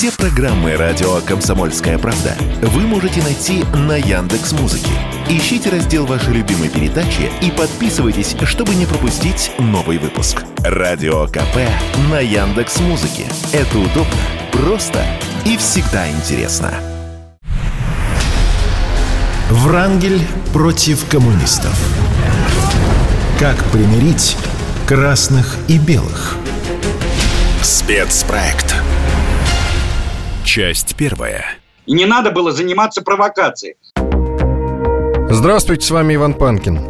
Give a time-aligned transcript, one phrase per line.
[0.00, 4.88] Все программы радио Комсомольская правда вы можете найти на Яндекс Музыке.
[5.28, 10.42] Ищите раздел вашей любимой передачи и подписывайтесь, чтобы не пропустить новый выпуск.
[10.60, 11.68] Радио КП
[12.10, 13.26] на Яндекс Музыке.
[13.52, 14.16] Это удобно,
[14.52, 15.04] просто
[15.44, 16.72] и всегда интересно.
[19.50, 20.22] Врангель
[20.54, 21.78] против коммунистов.
[23.38, 24.38] Как примирить
[24.86, 26.38] красных и белых?
[27.62, 28.79] Спецпроект.
[30.52, 31.44] Часть первая.
[31.86, 33.76] И не надо было заниматься провокацией.
[35.30, 36.80] Здравствуйте, с вами Иван Панкин.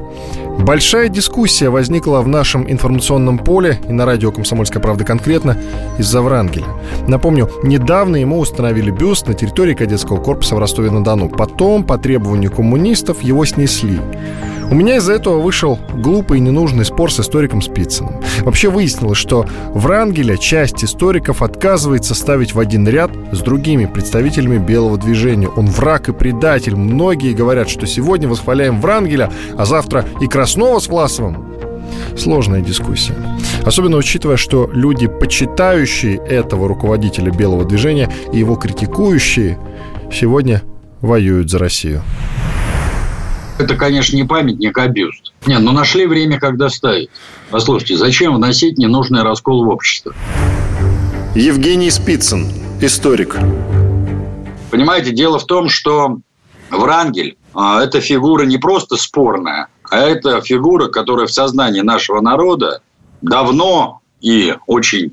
[0.64, 5.59] Большая дискуссия возникла в нашем информационном поле и на радио «Комсомольская правда» конкретно
[5.98, 6.68] из-за Врангеля.
[7.06, 11.29] Напомню, недавно ему установили бюст на территории кадетского корпуса в Ростове-на-Дону.
[11.29, 14.01] Потом, по требованию коммунистов, его снесли.
[14.70, 18.20] У меня из-за этого вышел глупый и ненужный спор с историком Спицыным.
[18.42, 24.96] Вообще выяснилось, что Врангеля часть историков отказывается ставить в один ряд с другими представителями белого
[24.96, 25.48] движения.
[25.48, 26.77] Он враг и предатель.
[26.77, 31.52] Многие говорят, что сегодня восхваляем Врангеля, а завтра и Краснова с Власовым.
[32.16, 33.16] Сложная дискуссия.
[33.65, 39.59] Особенно учитывая, что люди, почитающие этого руководителя белого движения и его критикующие,
[40.12, 40.62] сегодня
[41.01, 42.02] воюют за Россию.
[43.60, 45.34] Это, конечно, не памятник, а бюст.
[45.44, 47.10] Нет, ну нашли время, когда ставить.
[47.50, 50.14] Послушайте, зачем вносить ненужный раскол в общество?
[51.34, 52.46] Евгений Спицын,
[52.80, 53.36] историк.
[54.70, 56.20] Понимаете, дело в том, что
[56.70, 62.80] Врангель а,– это фигура не просто спорная, а это фигура, которая в сознании нашего народа
[63.20, 65.12] давно и очень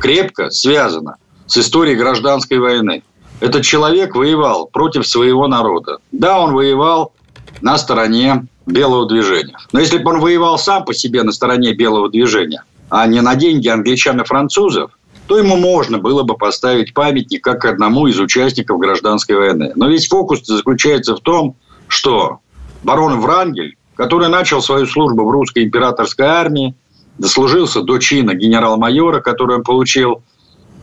[0.00, 3.04] крепко связана с историей гражданской войны.
[3.38, 5.98] Этот человек воевал против своего народа.
[6.10, 7.12] Да, он воевал
[7.60, 9.56] на стороне белого движения.
[9.72, 13.34] Но если бы он воевал сам по себе на стороне белого движения, а не на
[13.34, 14.90] деньги англичан и французов,
[15.26, 19.72] то ему можно было бы поставить памятник как одному из участников гражданской войны.
[19.74, 21.56] Но весь фокус заключается в том,
[21.88, 22.38] что
[22.84, 26.74] барон Врангель, который начал свою службу в русской императорской армии,
[27.18, 30.22] дослужился до чина генерал-майора, который он получил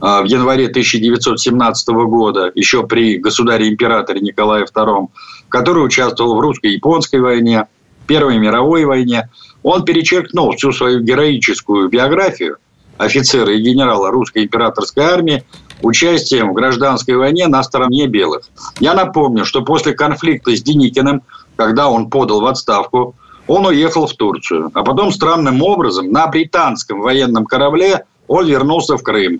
[0.04, 5.08] в январе 1917 года, еще при государе-императоре Николае II,
[5.48, 7.68] который участвовал в русско-японской войне,
[8.06, 9.30] Первой мировой войне.
[9.64, 12.58] Он перечеркнул всю свою героическую биографию
[12.98, 15.46] офицера и генерала русской императорской армии
[15.82, 18.42] участием в гражданской войне на стороне белых.
[18.82, 21.22] Я напомню, что после конфликта с Деникиным,
[21.56, 23.16] когда он подал в отставку,
[23.48, 24.70] он уехал в Турцию.
[24.74, 29.40] А потом странным образом на британском военном корабле он вернулся в Крым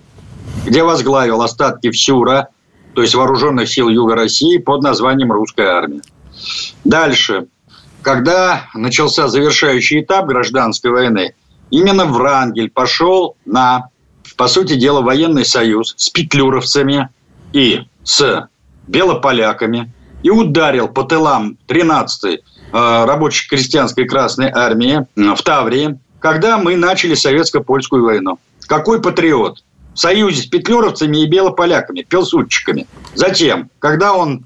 [0.66, 2.50] где возглавил остатки ВСЮРа,
[2.94, 6.02] то есть Вооруженных сил Юга России, под названием Русская армия.
[6.84, 7.48] Дальше.
[8.02, 11.36] Когда начался завершающий этап гражданской войны,
[11.70, 13.90] именно Врангель пошел на,
[14.36, 17.10] по сути дела, военный союз с петлюровцами
[17.54, 18.50] и с
[18.88, 19.92] белополяками
[20.22, 22.42] и ударил по тылам 13-й э,
[22.72, 28.40] рабоче-крестьянской Красной Армии в Таврии, когда мы начали советско-польскую войну.
[28.68, 29.64] Какой патриот?
[29.94, 32.88] В союзе с петлюровцами и белополяками, пилсудчиками.
[33.16, 34.46] Затем, когда он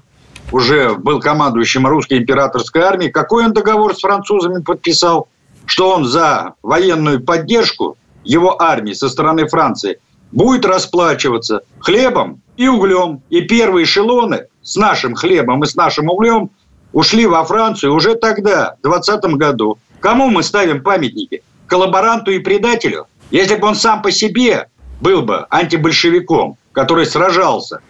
[0.52, 5.28] уже был командующим русской императорской армией, какой он договор с французами подписал?
[5.66, 9.98] Что он за военную поддержку его армии со стороны Франции
[10.32, 13.22] будет расплачиваться хлебом и углем.
[13.30, 16.50] И первые эшелоны с нашим хлебом и с нашим углем
[16.92, 19.78] ушли во Францию уже тогда, в 20 году.
[20.00, 21.42] Кому мы ставим памятники?
[21.66, 23.06] Коллаборанту и предателю?
[23.30, 24.68] Если бы он сам по себе
[25.00, 27.80] был бы антибольшевиком, который сражался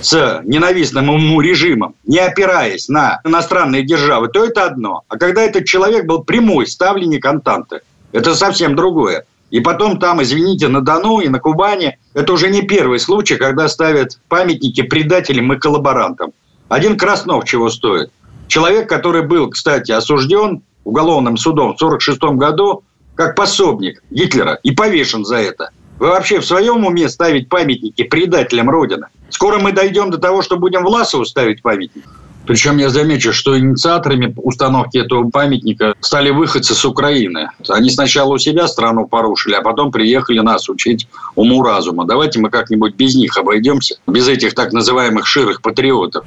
[0.00, 5.02] с ненавистным ему режимом, не опираясь на иностранные державы, то это одно.
[5.08, 7.80] А когда этот человек был прямой ставленник Антанты,
[8.12, 9.26] это совсем другое.
[9.50, 13.68] И потом там, извините, на Дону и на Кубани, это уже не первый случай, когда
[13.68, 16.32] ставят памятники предателям и коллаборантам.
[16.68, 18.10] Один Краснов чего стоит.
[18.46, 22.84] Человек, который был, кстати, осужден уголовным судом в 1946 году
[23.16, 28.70] как пособник Гитлера и повешен за это– вы вообще в своем уме ставить памятники предателям
[28.70, 29.08] Родины?
[29.28, 32.04] Скоро мы дойдем до того, что будем Власову ставить памятник.
[32.46, 37.50] Причем я замечу, что инициаторами установки этого памятника стали выходцы с Украины.
[37.68, 42.06] Они сначала у себя страну порушили, а потом приехали нас учить уму-разума.
[42.06, 46.24] Давайте мы как-нибудь без них обойдемся, без этих так называемых ширых патриотов.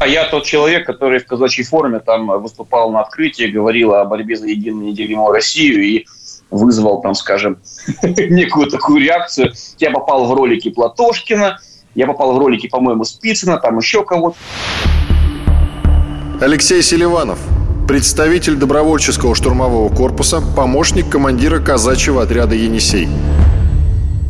[0.00, 4.36] А я тот человек, который в казачьей форме там выступал на открытии, говорил о борьбе
[4.36, 6.06] за единую неделимую Россию и
[6.50, 7.58] вызвал, там, скажем,
[8.02, 9.52] некую такую реакцию.
[9.78, 11.58] Я попал в ролики Платошкина,
[11.94, 14.36] я попал в ролики, по-моему, Спицына, там еще кого-то.
[16.40, 17.40] Алексей Селиванов,
[17.88, 23.08] представитель добровольческого штурмового корпуса, помощник командира казачьего отряда «Енисей».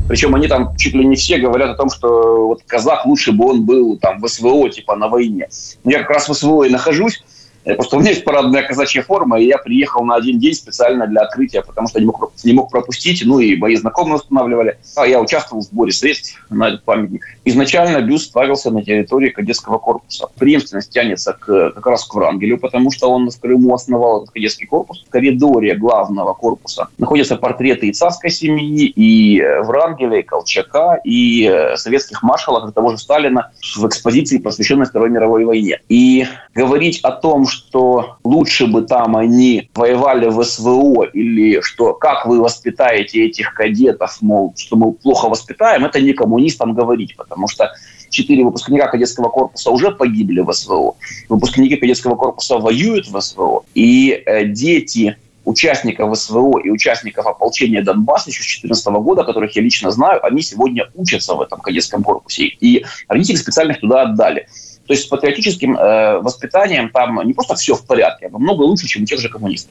[0.08, 3.50] Причем они там чуть ли не все говорят о том, что вот казах лучше бы
[3.50, 5.48] он был там в СВО, типа на войне.
[5.84, 7.22] Я как раз в СВО и нахожусь,
[7.64, 11.22] просто у меня есть парадная казачья форма, и я приехал на один день специально для
[11.22, 14.78] открытия, потому что не мог, не мог пропустить, ну и бои знакомые устанавливали.
[14.96, 17.24] А я участвовал в сборе средств на этот памятник.
[17.44, 20.28] Изначально бюст ставился на территории кадетского корпуса.
[20.38, 24.66] Преемственность тянется к, как раз к Врангелю, потому что он в Крыму основал этот кадетский
[24.66, 25.04] корпус.
[25.06, 31.76] В коридоре главного корпуса находятся портреты и царской семьи, и Врангеля, и Колчака, и э,
[31.76, 35.80] советских маршалов, и того же Сталина в экспозиции, посвященной Второй мировой войне.
[35.88, 42.26] И говорить о том, что лучше бы там они воевали в СВО или что как
[42.26, 47.72] вы воспитаете этих кадетов, мол, что мы плохо воспитаем, это не коммунистам говорить, потому что
[48.10, 50.94] четыре выпускника кадетского корпуса уже погибли в СВО.
[51.28, 53.64] Выпускники кадетского корпуса воюют в СВО.
[53.74, 59.62] И э, дети участников СВО и участников ополчения Донбасса еще с 2014 года, которых я
[59.62, 62.44] лично знаю, они сегодня учатся в этом кадетском корпусе.
[62.44, 64.46] И родители специально их туда отдали.
[64.88, 68.86] То есть с патриотическим э, воспитанием там не просто все в порядке, а намного лучше,
[68.86, 69.70] чем у тех же коммунистов.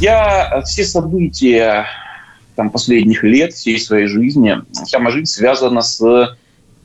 [0.00, 1.86] Я все события
[2.56, 6.36] там, последних лет, всей своей жизни, вся моя жизнь связана с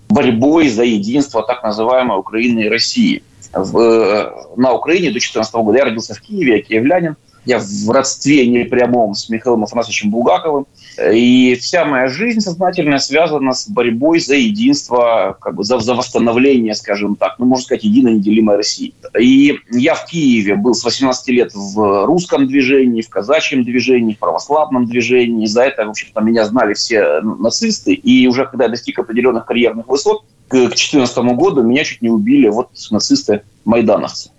[0.08, 3.24] борьбой за единство так называемой Украины и России.
[3.52, 7.16] В, на Украине до 2014 года я родился в Киеве, я киевлянин.
[7.46, 10.68] Я в родстве непрямом с Михаилом Афанасьевичем Булгаковым.
[11.12, 16.76] И вся моя жизнь сознательно связана с борьбой за единство, как бы за, за восстановление,
[16.76, 18.94] скажем так, ну, можно сказать, единой неделимой России.
[19.18, 24.20] И я в Киеве был с 18 лет в русском движении, в казачьем движении, в
[24.20, 25.46] православном движении.
[25.46, 27.94] За это, в общем-то, меня знали все нацисты.
[27.94, 32.50] И уже когда я достиг определенных карьерных высот, к 2014 году меня чуть не убили
[32.50, 34.32] вот нацисты-майдановцы.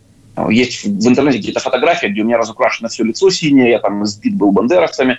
[0.48, 4.36] Есть в интернете какие-то фотографии, где у меня разукрашено все лицо синее, я там сбит
[4.36, 5.18] был бандеровцами.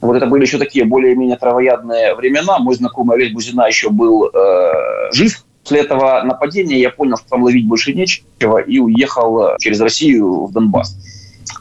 [0.00, 2.58] Вот это были еще такие более-менее травоядные времена.
[2.58, 5.44] Мой знакомый Олег Бузина еще был э, жив.
[5.62, 10.46] После этого нападения я понял, что там ловить больше нечего, и уехал э, через Россию
[10.46, 10.96] в Донбасс.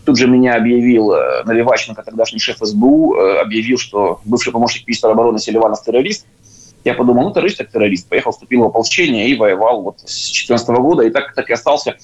[0.06, 5.12] Тут же меня объявил э, Наливаченко, тогдашний шеф СБУ, э, объявил, что бывший помощник министра
[5.12, 6.26] обороны Селиванов террорист.
[6.86, 8.08] Я подумал, ну террорист так террорист.
[8.08, 11.04] Поехал, вступил в ополчение и воевал вот с 2014 года.
[11.04, 11.98] И так, так и остался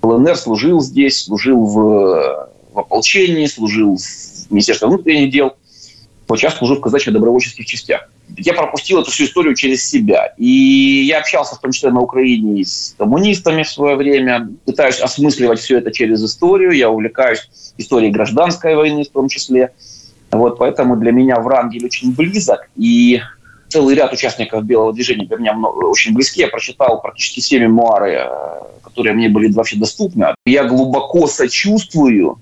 [0.00, 5.54] в ЛНР, служил здесь, служил в, в ополчении, служил в Министерстве внутренних дел
[6.36, 8.08] сейчас служу в казачьих добровольческих частях.
[8.36, 10.32] Я пропустил эту всю историю через себя.
[10.38, 15.60] И я общался в том числе на Украине с коммунистами в свое время, пытаюсь осмысливать
[15.60, 16.72] все это через историю.
[16.72, 19.72] Я увлекаюсь историей гражданской войны в том числе.
[20.30, 22.68] Вот поэтому для меня Врангель очень близок.
[22.76, 23.20] И
[23.68, 26.40] целый ряд участников Белого движения для меня очень близки.
[26.40, 28.28] Я прочитал практически все мемуары, э,
[28.82, 30.34] которые мне были вообще доступны.
[30.46, 32.38] Я глубоко сочувствую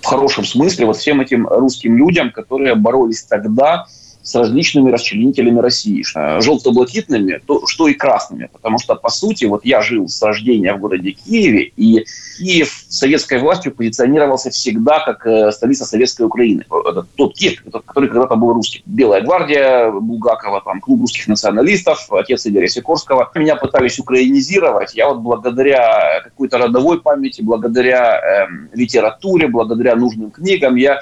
[0.00, 3.86] в хорошем смысле вот всем этим русским людям, которые боролись тогда
[4.26, 6.04] с различными расчленителями России,
[6.40, 8.50] желто-блакитными, то, что и красными.
[8.52, 12.04] Потому что, по сути, вот я жил с рождения в городе Киеве, и
[12.36, 16.64] Киев советской властью позиционировался всегда как э, столица советской Украины.
[16.68, 18.82] Это тот Киев, который когда-то был русским.
[18.84, 23.30] Белая гвардия Булгакова, там, клуб русских националистов, отец Игоря Сикорского.
[23.36, 24.96] Меня пытались украинизировать.
[24.96, 31.00] Я вот благодаря какой-то родовой памяти, благодаря э, литературе, благодаря нужным книгам, я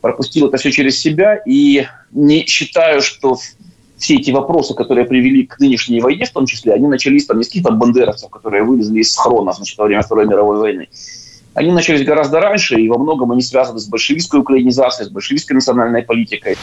[0.00, 3.36] пропустил это все через себя и не считаю, что
[3.98, 7.44] все эти вопросы, которые привели к нынешней войне, в том числе, они начались там не
[7.44, 10.88] с каких-то бандеровцев, которые вылезли из схрона значит, во время Второй мировой войны.
[11.52, 16.02] Они начались гораздо раньше, и во многом они связаны с большевистской украинизацией, с большевистской национальной
[16.02, 16.56] политикой.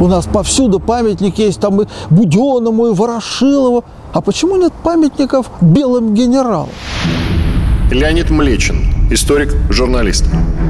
[0.00, 3.84] У нас повсюду памятник есть, там и Буденному, и Ворошилову.
[4.12, 6.68] А почему нет памятников белым генералам?
[7.90, 10.26] Леонид Млечин, историк, журналист.
[10.26, 10.67] Ведь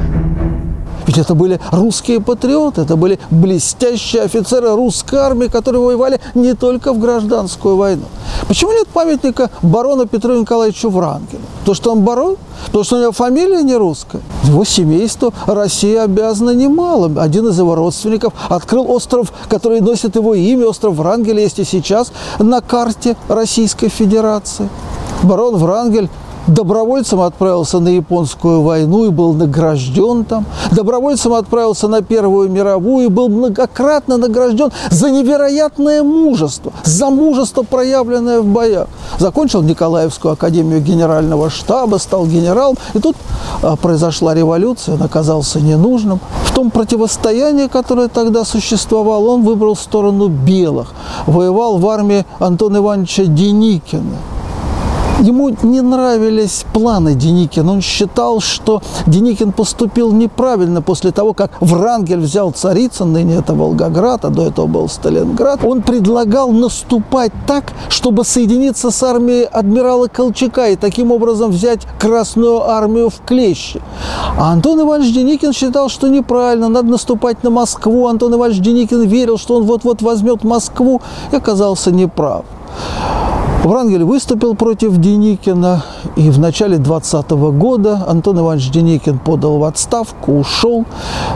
[1.19, 6.99] это были русские патриоты, это были блестящие офицеры русской армии, которые воевали не только в
[6.99, 8.05] гражданскую войну.
[8.47, 11.41] Почему нет памятника барону Петру Николаевичу Врангелю?
[11.65, 12.37] То, что он барон?
[12.65, 14.21] Потому что у него фамилия не русская.
[14.43, 17.11] Его семейству Россия обязана немало.
[17.21, 22.11] Один из его родственников открыл остров, который носит его имя, остров Врангеля, есть и сейчас
[22.39, 24.69] на карте Российской Федерации.
[25.23, 26.09] Барон Врангель
[26.47, 30.45] Добровольцем отправился на японскую войну и был награжден там.
[30.71, 38.41] Добровольцем отправился на Первую мировую и был многократно награжден за невероятное мужество, за мужество, проявленное
[38.41, 38.87] в боях.
[39.19, 42.77] Закончил Николаевскую академию генерального штаба, стал генералом.
[42.93, 43.15] И тут
[43.61, 46.19] а, произошла революция, он оказался ненужным.
[46.45, 50.93] В том противостоянии, которое тогда существовало, он выбрал сторону белых.
[51.27, 54.17] Воевал в армии Антона Ивановича Деникина.
[55.21, 57.73] Ему не нравились планы Деникина.
[57.73, 64.23] Он считал, что Деникин поступил неправильно после того, как Врангель взял Царицын, ныне это Волгоград,
[64.23, 65.59] а до этого был Сталинград.
[65.65, 72.63] Он предлагал наступать так, чтобы соединиться с армией адмирала Колчака и таким образом взять Красную
[72.69, 73.81] армию в клещи.
[74.37, 78.07] А Антон Иванович Деникин считал, что неправильно, надо наступать на Москву.
[78.07, 81.01] Антон Иванович Деникин верил, что он вот-вот возьмет Москву
[81.33, 82.45] и оказался неправ.
[83.69, 85.83] Врангель выступил против Деникина,
[86.15, 90.85] и в начале 20 года Антон Иванович Деникин подал в отставку, ушел.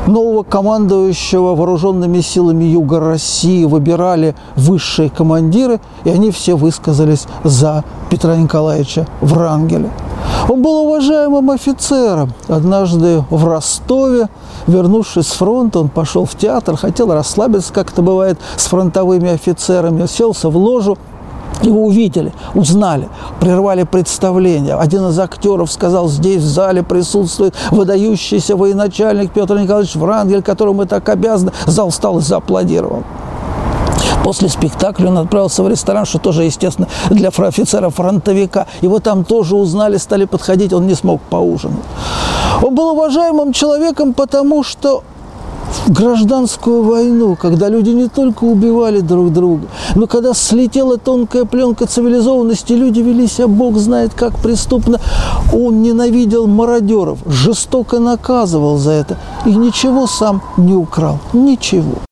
[0.08, 8.36] Нового командующего вооруженными силами Юга России выбирали высшие командиры, и они все высказались за Петра
[8.36, 9.92] Николаевича Врангеля.
[10.50, 12.34] Он был уважаемым офицером.
[12.48, 14.28] Однажды в Ростове,
[14.66, 20.08] вернувшись с фронта, он пошел в театр, хотел расслабиться, как это бывает с фронтовыми офицерами,
[20.08, 20.98] селся в ложу,
[21.62, 24.76] его увидели, узнали, прервали представление.
[24.76, 30.86] Один из актеров сказал, здесь в зале присутствует выдающийся военачальник Петр Николаевич Врангель, которому мы
[30.86, 31.52] так обязаны.
[31.66, 33.04] Зал встал и зааплодировал.
[34.24, 38.68] После спектакля он отправился в ресторан, что тоже, естественно, для офицера-фронтовика.
[38.82, 41.84] Его там тоже узнали, стали подходить, он не смог поужинать.
[42.62, 45.04] Он был уважаемым человеком, потому что
[45.88, 52.74] гражданскую войну, когда люди не только убивали друг друга, но когда слетела тонкая пленка цивилизованности,
[52.74, 55.00] люди вели себя, Бог знает как преступно.
[55.54, 61.20] Он ненавидел мародеров, жестоко наказывал за это и ничего сам не украл.
[61.34, 62.04] Ничего.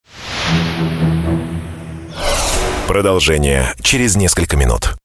[2.88, 4.96] Продолжение через несколько минут.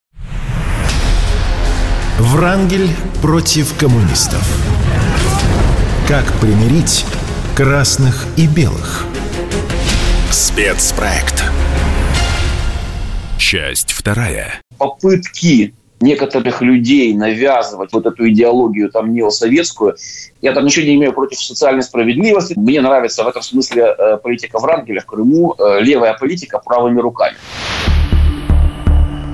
[2.19, 2.89] Врангель
[3.23, 4.43] против коммунистов.
[6.09, 7.05] Как примирить
[7.57, 9.07] красных и белых?
[10.31, 11.43] Спецпроект.
[13.39, 14.61] Часть вторая.
[14.77, 15.73] Попытки
[16.03, 19.97] некоторых людей навязывать вот эту идеологию там неосоветскую.
[20.43, 22.53] Я там ничего не имею против социальной справедливости.
[22.59, 27.37] Мне нравится в этом смысле э, политика Врангеля в Крыму, э, левая политика правыми руками.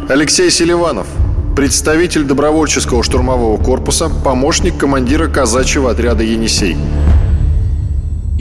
[0.09, 1.09] Алексей Селиванов,
[1.57, 6.77] представитель добровольческого штурмового корпуса, помощник командира казачьего отряда «Енисей»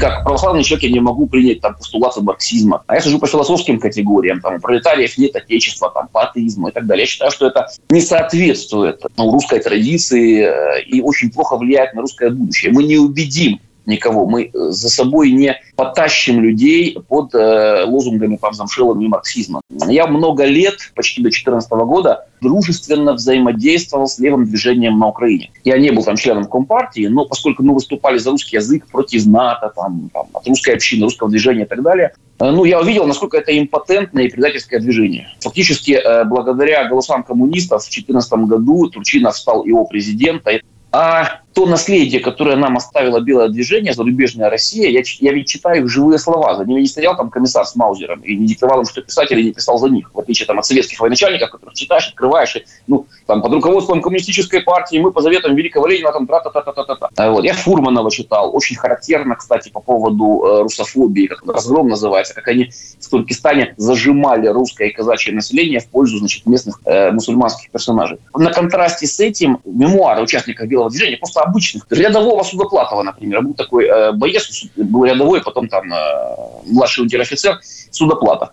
[0.01, 2.83] как православный человек я не могу принять там постулаты марксизма.
[2.87, 6.71] А я сужу по философским категориям, там, у пролетариев нет отечества, там, по атеизму и
[6.71, 7.03] так далее.
[7.03, 12.01] Я считаю, что это не соответствует ну, русской традиции э, и очень плохо влияет на
[12.01, 12.71] русское будущее.
[12.71, 14.25] Мы не убедим никого.
[14.25, 19.61] Мы э, за собой не потащим людей под э, лозунгами там, замшелыми марксизма.
[19.87, 25.51] Я много лет, почти до 2014 года, дружественно взаимодействовал с левым движением на Украине.
[25.63, 29.71] Я не был там членом Компартии, но поскольку мы выступали за русский язык против НАТО,
[29.75, 33.37] там, там, от русской общины, русского движения и так далее, э, ну, я увидел, насколько
[33.37, 35.29] это импотентное и предательское движение.
[35.39, 40.53] Фактически, э, благодаря голосам коммунистов в 2014 году Турчинов стал его президентом.
[40.93, 46.17] А то наследие, которое нам оставило белое движение, зарубежная Россия, я, я ведь читаю живые
[46.17, 46.55] слова.
[46.55, 49.43] За ними не стоял там комиссар с Маузером и не диктовал им, что писать или
[49.43, 50.11] не писал за них.
[50.13, 54.61] В отличие там, от советских военачальников, которых читаешь, открываешь, и, ну, там, под руководством коммунистической
[54.61, 57.09] партии мы по заветам Великого Ленина там тра-та-та-та-та-та.
[57.15, 57.43] А вот.
[57.43, 58.55] Я Фурманова читал.
[58.55, 64.47] Очень характерно, кстати, по поводу э, русофобии, как разгром называется, как они в Туркестане зажимали
[64.47, 68.19] русское и казачье население в пользу значит, местных э, мусульманских персонажей.
[68.33, 71.85] На контрасте с этим мемуары участников белого движения просто обычных.
[71.89, 77.59] Рядового Судоплатова, например, был такой э, боец, был рядовой, потом там э, младший унтер-офицер
[77.91, 78.49] Судоплатов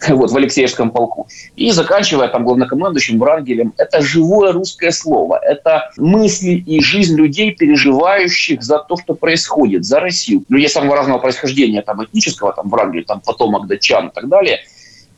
[0.08, 1.28] вот, в Алексеевском полку.
[1.56, 8.62] И заканчивая там главнокомандующим Врангелем, это живое русское слово, это мысли и жизнь людей, переживающих
[8.62, 10.44] за то, что происходит, за Россию.
[10.48, 14.60] Людей самого разного происхождения, там, этнического, там, Врангель, там, потомок датчан и так далее.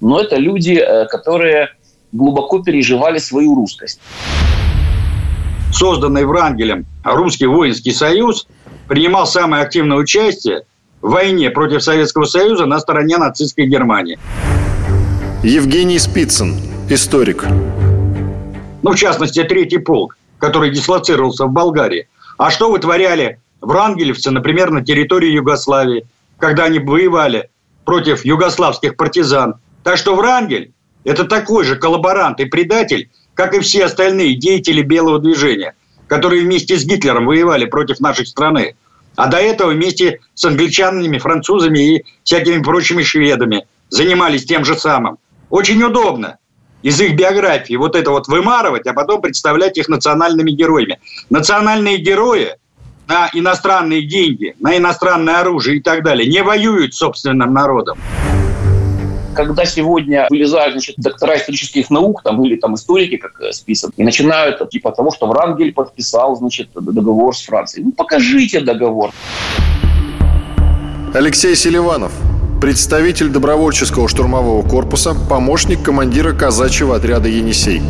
[0.01, 1.71] Но это люди, э, которые
[2.13, 4.01] глубоко переживали свою русскость
[5.77, 8.47] созданный Врангелем Русский воинский союз,
[8.89, 10.63] принимал самое активное участие
[11.03, 14.19] в войне против Советского Союза на стороне нацистской Германии.
[15.43, 16.57] Евгений Спицын,
[16.89, 17.45] историк.
[18.83, 22.09] Ну, в частности, третий полк, который дислоцировался в Болгарии.
[22.39, 26.07] А что вытворяли врангелевцы, например, на территории Югославии,
[26.39, 27.51] когда они воевали
[27.85, 29.57] против югославских партизан.
[29.83, 30.73] Так что Врангель–
[31.05, 35.75] это такой же коллаборант и предатель, как и все остальные деятели белого движения,
[36.09, 38.75] которые вместе с Гитлером воевали против нашей страны.
[39.15, 45.19] А до этого вместе с англичанами, французами и всякими прочими шведами занимались тем же самым.
[45.51, 46.39] Очень удобно
[46.83, 50.99] из их биографии вот это вот вымарывать, а потом представлять их национальными героями.
[51.31, 52.57] Национальные герои
[53.07, 57.99] на иностранные деньги, на иностранное оружие и так далее не воюют с собственным народом.
[59.37, 64.03] Когда сегодня вылезают значит, доктора исторических наук там, или там историки, как э, список, и
[64.03, 67.85] начинают типа того, что Врангель подписал значит, договор с Францией.
[67.85, 69.13] Ну, покажите договор.
[71.15, 72.13] Алексей Селиванов,
[72.61, 77.83] представитель добровольческого штурмового корпуса, помощник командира казачьего отряда «Енисей».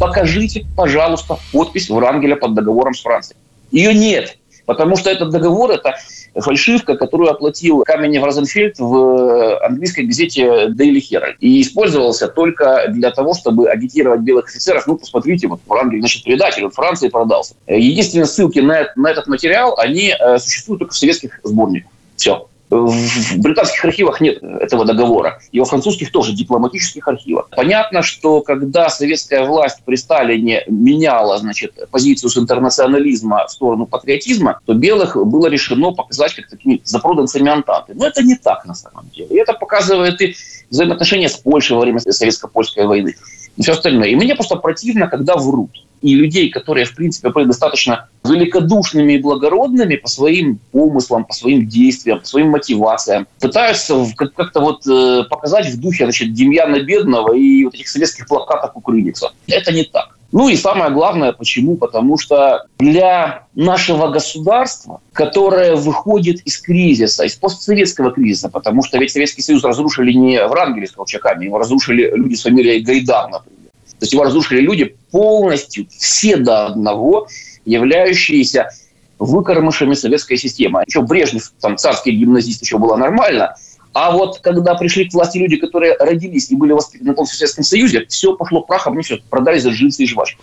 [0.00, 3.38] Покажите, пожалуйста, подпись Врангеля под договором с Францией.
[3.70, 4.36] Ее нет,
[4.66, 5.94] потому что этот договор– это
[6.34, 11.36] фальшивка, которую оплатил Каменев Розенфельд в э, английской газете Daily Herald.
[11.40, 14.86] И использовался только для того, чтобы агитировать белых офицеров.
[14.86, 17.54] Ну, посмотрите, вот Врангель, значит, предатель, он Франции продался.
[17.66, 21.90] Единственные ссылки на, на этот материал, они э, существуют только в советских сборниках.
[22.16, 22.48] Все.
[22.70, 25.38] В британских архивах нет этого договора.
[25.52, 27.48] И во французских тоже дипломатических архивах.
[27.54, 34.60] Понятно, что когда советская власть при Сталине меняла значит, позицию с интернационализма в сторону патриотизма,
[34.64, 37.94] то белых было решено показать как такими запроданцами Антанты.
[37.94, 39.28] Но это не так на самом деле.
[39.28, 40.34] И это показывает и
[40.70, 43.14] взаимоотношения с Польшей во время советско-польской войны.
[43.56, 44.08] И все остальное.
[44.08, 45.70] И мне просто противно, когда врут
[46.04, 51.66] и людей, которые, в принципе, были достаточно великодушными и благородными по своим помыслам, по своим
[51.66, 57.64] действиям, по своим мотивациям, пытаются как-то вот э, показать в духе значит, Демьяна Бедного и
[57.64, 59.30] вот этих советских плакатов Кукрыникса.
[59.48, 60.18] Это не так.
[60.30, 61.76] Ну и самое главное, почему?
[61.76, 69.12] Потому что для нашего государства, которое выходит из кризиса, из постсоветского кризиса, потому что ведь
[69.12, 73.63] Советский Союз разрушили не Врангеля с Колчаками, его разрушили люди с фамилией Гайдар, например.
[73.98, 77.28] То есть его разрушили люди полностью, все до одного,
[77.64, 78.70] являющиеся
[79.18, 80.82] выкормышами советской системы.
[80.86, 83.54] Еще Брежнев, там, царский гимназист, еще было нормально.
[83.92, 88.04] А вот когда пришли к власти люди, которые родились и были воспитаны в Советском Союзе,
[88.08, 90.42] все пошло прахом, они все продали за джинсы и жвачку.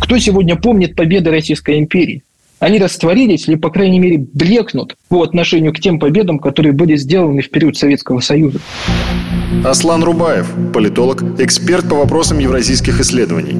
[0.00, 2.22] Кто сегодня помнит победы Российской империи?
[2.58, 7.42] Они растворились или, по крайней мере, блекнут по отношению к тем победам, которые были сделаны
[7.42, 8.60] в период Советского Союза.
[9.62, 13.52] Аслан Рубаев, политолог, эксперт по вопросам евразийских исследований.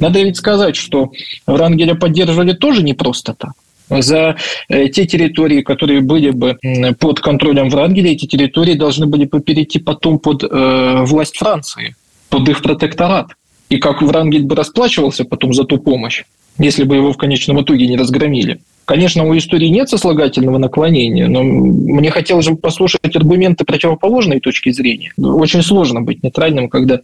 [0.00, 1.12] Надо ведь сказать, что
[1.46, 3.52] Врангеля поддерживали тоже не просто так.
[3.88, 4.36] За
[4.68, 6.58] э, те территории, которые были бы
[6.98, 11.94] под контролем Врангеля, эти территории должны были бы перейти потом под э, власть Франции,
[12.30, 13.28] под их протекторат.
[13.68, 16.24] И как Врангель бы расплачивался потом за ту помощь,
[16.58, 18.60] если бы его в конечном итоге не разгромили.
[18.84, 25.12] Конечно, у истории нет сослагательного наклонения, но мне хотелось бы послушать аргументы противоположной точки зрения.
[25.16, 27.00] Очень сложно быть нейтральным, когда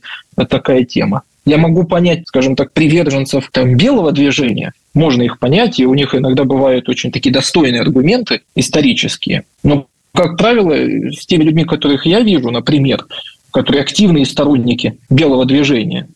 [0.49, 1.23] такая тема.
[1.47, 6.15] Я могу понять, скажем так, приверженцев там, белого движения, можно их понять, и у них
[6.15, 9.45] иногда бывают очень такие достойные аргументы исторические.
[9.63, 10.75] Но, как правило,
[11.11, 13.07] с теми людьми, которых я вижу, например,
[13.51, 16.09] которые активные сторонники белого движения,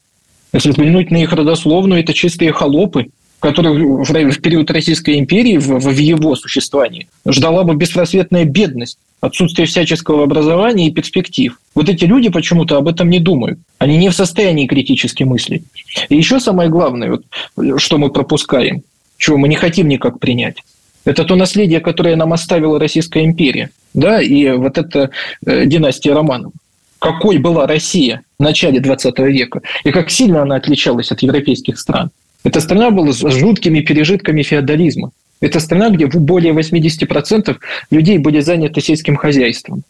[0.52, 3.06] если взглянуть на их родословную, это чистые холопы,
[3.42, 10.22] которых в период Российской империи, в, в его существовании, ждала бы беспросветная бедность, отсутствие всяческого
[10.22, 11.58] образования и перспектив.
[11.74, 13.58] Вот эти люди почему-то об этом не думают.
[13.78, 15.64] Они не в состоянии критически мыслить.
[16.08, 17.18] И еще самое главное,
[17.56, 18.82] вот, что мы пропускаем,
[19.18, 20.58] чего мы не хотим никак принять,
[21.04, 23.70] это то наследие, которое нам оставила Российская империя.
[23.92, 25.10] Да, и вот эта
[25.44, 26.52] э, династия Романов.
[27.00, 32.10] Какой была Россия в начале 20 века, и как сильно она отличалась от европейских стран.
[32.44, 35.12] Эта страна была с жуткими пережитками феодализма.
[35.40, 37.56] Это страна, где более 80%
[37.90, 39.82] людей были заняты сельским хозяйством.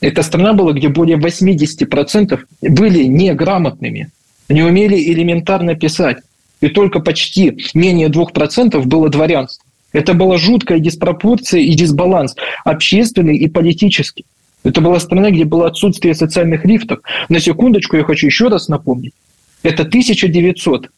[0.00, 4.10] Это страна была, где более 80% были неграмотными,
[4.48, 6.18] не умели элементарно писать.
[6.60, 9.64] И только почти менее 2% было дворянство.
[9.92, 14.24] Это была жуткая диспропорция и дисбаланс общественный и политический.
[14.62, 17.00] Это была страна, где было отсутствие социальных лифтов.
[17.28, 19.14] На секундочку я хочу еще раз напомнить.
[19.62, 20.88] Это 1900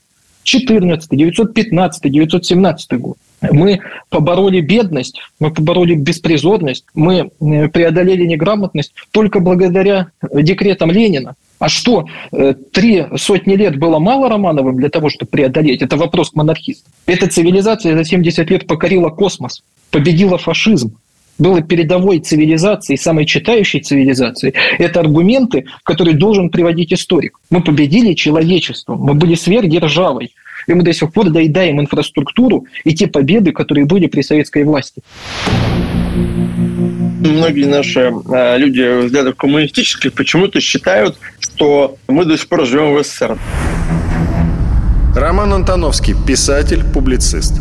[0.45, 3.17] 914, 915, 917 год.
[3.51, 11.35] Мы побороли бедность, мы побороли беспризорность, мы э, преодолели неграмотность только благодаря декретам Ленина.
[11.59, 15.83] А что, э, три сотни лет было мало Романовым для того, чтобы преодолеть?
[15.83, 16.93] Это вопрос к монархистам.
[17.07, 20.97] Эта цивилизация за 70 лет покорила космос, победила фашизм,
[21.43, 27.39] было передовой цивилизацией, самой читающей цивилизацией, это аргументы, которые должен приводить историк.
[27.51, 30.33] Мы победили человечество, мы были сверхдержавой,
[30.67, 35.03] и мы до сих пор доедаем инфраструктуру и те победы, которые были при советской власти.
[36.15, 43.03] Многие наши э, люди взглядов коммунистических почему-то считают, что мы до сих пор живем в
[43.03, 43.39] СССР.
[45.17, 47.61] Роман Антоновский, писатель, публицист.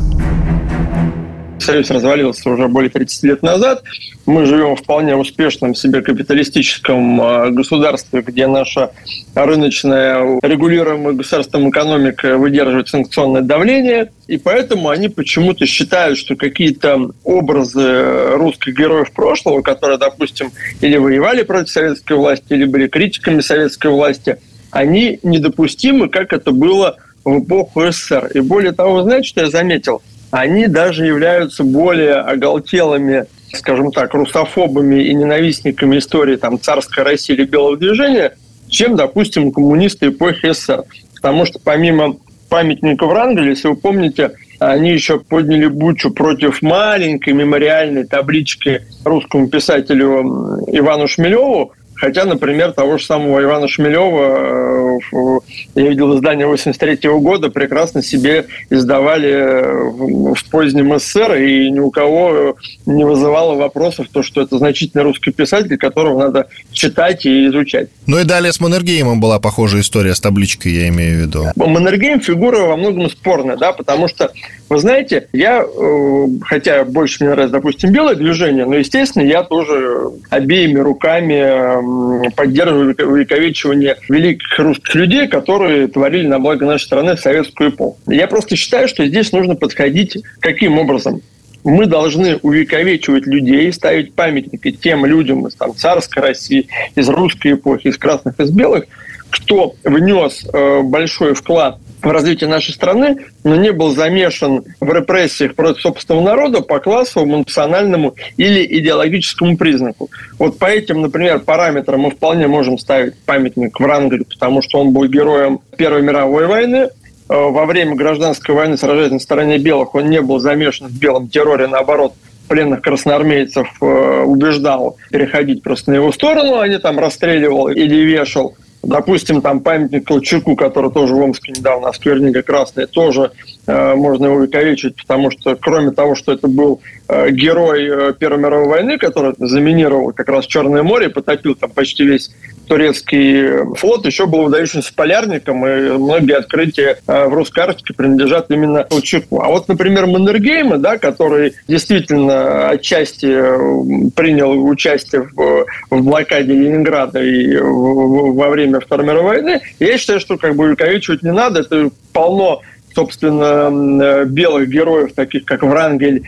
[1.62, 3.84] Союз развалился уже более 30 лет назад.
[4.26, 8.92] Мы живем в вполне успешном себе капиталистическом а, государстве, где наша
[9.36, 14.12] рыночная, регулируемая государством экономика выдерживает санкционное давление.
[14.28, 21.44] И поэтому они почему-то считают, что какие-то образы русских героев прошлого, которые, допустим, или воевали
[21.44, 24.38] против советской власти, или были критиками советской власти,
[24.72, 28.32] они недопустимы, как это было в эпоху СССР.
[28.34, 30.02] И более того, знаете, что я заметил?
[30.32, 37.46] Они даже являются более оголтелыми скажем так, русофобами и ненавистниками истории там, царской России или
[37.46, 38.34] белого движения,
[38.70, 40.84] чем, допустим, коммунисты эпохи СССР.
[41.16, 42.18] Потому что помимо
[42.50, 50.64] памятника Врангеля, если вы помните, они еще подняли бучу против маленькой мемориальной таблички русскому писателю
[50.68, 55.40] Ивану Шмелеву, Хотя, например, того же самого Ивана Шмелева, э,
[55.76, 62.56] я видел издание 83 года, прекрасно себе издавали в позднем СССР, и ни у кого
[62.88, 67.90] не вызывало вопросов то, что это значительный русский писатель, которого надо читать и изучать.
[68.08, 71.46] Ну и далее с Маннергеймом была похожая история с табличкой, я имею в виду.
[71.56, 74.32] Маннергейм фигура во многом спорная, да, потому что
[74.72, 80.12] вы знаете, я, э, хотя больше мне нравится, допустим, белое движение, но, естественно, я тоже
[80.30, 87.98] обеими руками поддерживаю увековечивание великих русских людей, которые творили на благо нашей страны советскую эпоху.
[88.08, 91.22] Я просто считаю, что здесь нужно подходить каким образом?
[91.64, 97.90] мы должны увековечивать людей, ставить памятники тем людям из там, царской России, из русской эпохи,
[97.90, 98.86] из красных, из белых,
[99.30, 105.56] кто внес э, большой вклад в развитие нашей страны, но не был замешан в репрессиях
[105.56, 110.10] против собственного народа по классовому, национальному или идеологическому признаку.
[110.40, 115.06] Вот по этим, например, параметрам мы вполне можем ставить памятник Врангелю, потому что он был
[115.06, 116.90] героем Первой мировой войны, э,
[117.30, 121.68] во время гражданской войны сражаясь на стороне белых, он не был замешан в белом терроре,
[121.68, 122.14] наоборот,
[122.48, 128.56] пленных красноармейцев э, убеждал переходить просто на его сторону, они там расстреливал или вешал.
[128.84, 133.32] Допустим, там памятник Колчаку, который тоже в Омске недавно, скверника красная, тоже
[133.68, 138.40] э, можно его увековечить, потому что кроме того, что это был э, герой э, Первой
[138.40, 142.32] мировой войны, который заминировал как раз Черное море, потопил там почти весь
[142.72, 148.86] турецкий флот еще был выдающимся полярником, и многие открытия э, в русской Арктике принадлежат именно
[148.86, 149.42] Колчаку.
[149.42, 157.22] А вот, например, Маннергейма, да, который действительно отчасти э, принял участие в, в блокаде Ленинграда
[157.22, 161.90] и во время Второй мировой войны, я считаю, что как бы увековечивать не надо, это
[162.14, 162.62] полно
[162.94, 163.70] собственно,
[164.04, 166.24] э, белых героев, таких как Врангель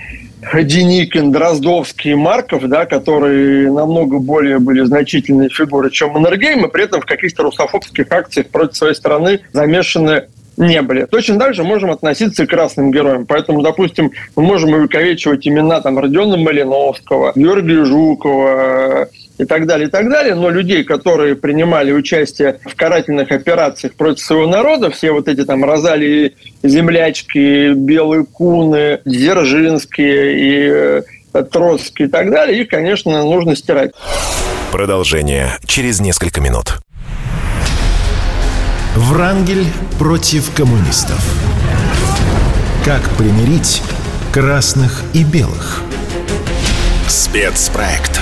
[0.53, 7.01] Деникин, Дроздовский, Марков, да, которые намного более были значительные фигуры, чем Маннергейм, и при этом
[7.01, 10.25] в каких-то русофобских акциях против своей страны замешаны
[10.57, 11.05] не были.
[11.05, 13.25] Точно так же можем относиться к красным героям.
[13.25, 19.91] Поэтому, допустим, мы можем увековечивать имена там Родиона Малиновского, Георгия Жукова, и так далее, и
[19.91, 20.35] так далее.
[20.35, 25.63] Но людей, которые принимали участие в карательных операциях против своего народа, все вот эти там
[25.63, 33.91] Розалии, Землячки, Белые Куны, Дзержинские и э, Троцкий и так далее, их, конечно, нужно стирать.
[34.71, 36.79] Продолжение через несколько минут.
[38.95, 39.65] Врангель
[39.97, 41.19] против коммунистов.
[42.85, 43.81] Как примирить
[44.31, 45.81] красных и белых?
[47.07, 48.21] Спецпроект.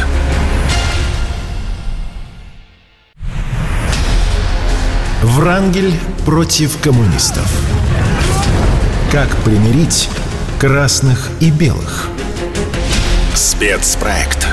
[5.22, 5.94] Врангель
[6.26, 7.52] против коммунистов.
[9.12, 10.08] Как примирить
[10.58, 12.08] красных и белых?
[13.36, 14.48] Спецпроект.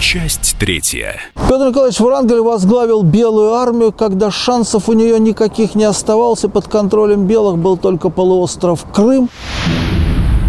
[0.00, 1.16] Часть третья.
[1.34, 7.26] Петр Николаевич Врангель возглавил Белую армию, когда шансов у нее никаких не оставалось, под контролем
[7.26, 9.28] белых был только полуостров Крым.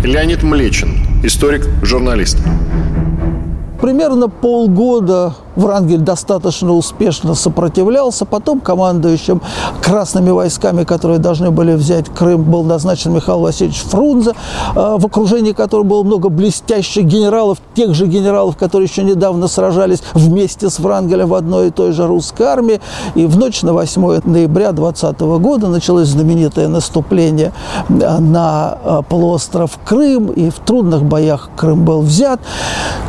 [0.03, 2.37] Леонид Млечин, историк, журналист.
[3.81, 8.25] Примерно полгода Врангель достаточно успешно сопротивлялся.
[8.25, 9.41] Потом командующим
[9.81, 14.31] красными войсками, которые должны были взять Крым, был назначен Михаил Васильевич Фрунзе,
[14.75, 20.01] э, в окружении которого было много блестящих генералов, тех же генералов, которые еще недавно сражались
[20.13, 22.79] вместе с Врангелем в одной и той же русской армии.
[23.15, 27.51] И в ночь на 8 ноября 2020 года началось знаменитое наступление
[27.89, 32.39] э, на э, полуостров Крым, и в трудных боях Крым был взят.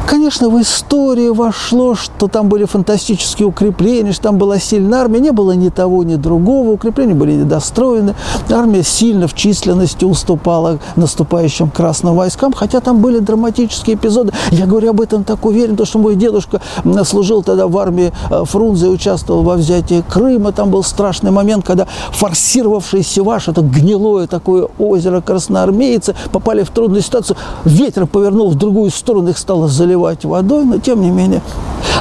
[0.08, 5.20] Конечно, в историю вошло, что там там были фантастические укрепления, что там была сильная армия.
[5.20, 6.70] Не было ни того, ни другого.
[6.70, 8.14] Укрепления были недостроены.
[8.48, 14.32] Армия сильно в численности уступала наступающим красным войскам, хотя там были драматические эпизоды.
[14.52, 16.62] Я говорю об этом так уверен, потому что мой дедушка
[17.04, 20.52] служил тогда в армии э, Фрунзе, участвовал во взятии Крыма.
[20.52, 27.02] Там был страшный момент, когда форсировавший Севаш, это гнилое такое озеро красноармейцы, попали в трудную
[27.02, 27.36] ситуацию.
[27.66, 31.42] Ветер повернул в другую сторону, их стало заливать водой, но тем не менее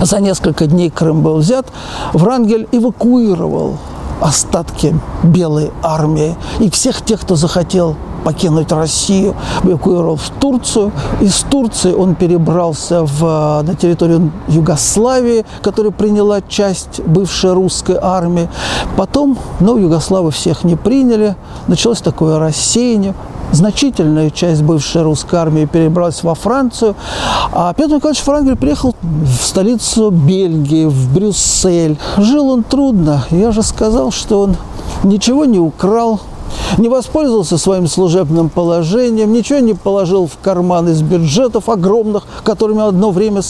[0.02, 1.66] за несколько дней Крым был взят.
[2.14, 3.78] Врангель эвакуировал
[4.22, 10.92] остатки белой армии и всех тех, кто захотел покинуть Россию, эвакуировал в Турцию.
[11.22, 18.50] Из Турции он перебрался в, на территорию Югославии, которая приняла часть бывшей русской армии.
[18.98, 21.36] Потом, ну, Югославы всех не приняли,
[21.68, 23.16] началось такое рассеяние
[23.52, 26.96] значительная часть бывшей русской армии перебралась во Францию,
[27.52, 31.98] а Петр Николаевич Франгель приехал в столицу Бельгии, в Брюссель.
[32.18, 33.24] Жил он трудно.
[33.32, 34.56] Я же сказал, что он
[35.04, 36.20] ничего не украл,
[36.78, 43.12] не воспользовался своим служебным положением, ничего не положил в карман из бюджетов огромных, которыми одно
[43.12, 43.42] время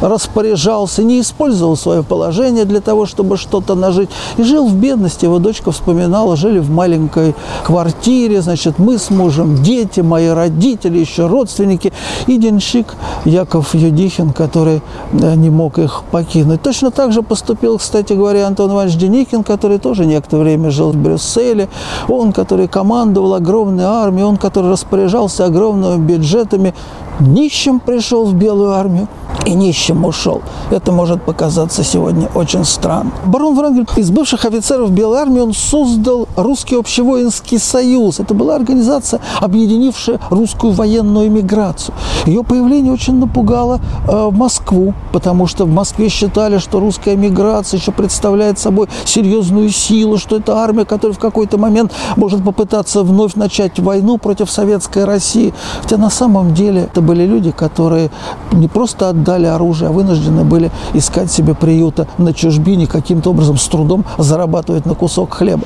[0.00, 4.10] распоряжался, не использовал свое положение для того, чтобы что-то нажить.
[4.36, 5.24] И жил в бедности.
[5.24, 7.34] Его дочка вспоминала, жили в маленькой
[7.64, 11.92] квартире, значит, мы с мужем, дети, мои родители, еще родственники,
[12.26, 14.82] и денщик Яков Юдихин, который
[15.12, 16.62] э, не мог их покинуть.
[16.62, 20.96] Точно так же поступил, кстати говоря, Антон Иванович Деникин, который тоже некоторое время жил в
[20.96, 21.68] Брюсселе.
[22.08, 26.74] Он, который командовал огромной армией, он, который распоряжался огромными бюджетами,
[27.20, 29.08] нищим пришел в Белую армию
[29.46, 30.42] и нищим ушел.
[30.70, 33.10] Это может показаться сегодня очень странно.
[33.24, 38.20] Барон Врангель из бывших офицеров Белой армии он создал Русский общевоинский союз.
[38.20, 41.94] Это была организация, объединившая русскую военную эмиграцию.
[42.26, 47.92] Ее появление очень напугало э, Москву, потому что в Москве считали, что русская эмиграция еще
[47.92, 53.78] представляет собой серьезную силу, что это армия, которая в какой-то момент может попытаться вновь начать
[53.78, 55.54] войну против советской России.
[55.82, 58.10] Хотя на самом деле это были люди, которые
[58.52, 63.66] не просто отдали оружие, а вынуждены были искать себе приюта на чужбине, каким-то образом с
[63.66, 65.64] трудом зарабатывать на кусок хлеба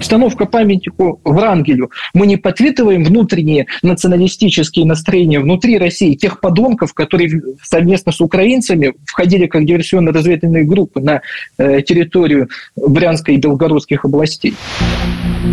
[0.00, 1.90] установка памятнику Врангелю.
[2.14, 9.46] Мы не подпитываем внутренние националистические настроения внутри России, тех подонков, которые совместно с украинцами входили
[9.46, 11.22] как диверсионно-разведывательные группы на
[11.58, 14.54] э, территорию Брянской и Белгородских областей.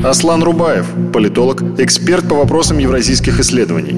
[0.04, 3.94] Аслан Рубаев, политолог, эксперт по вопросам евразийских исследований.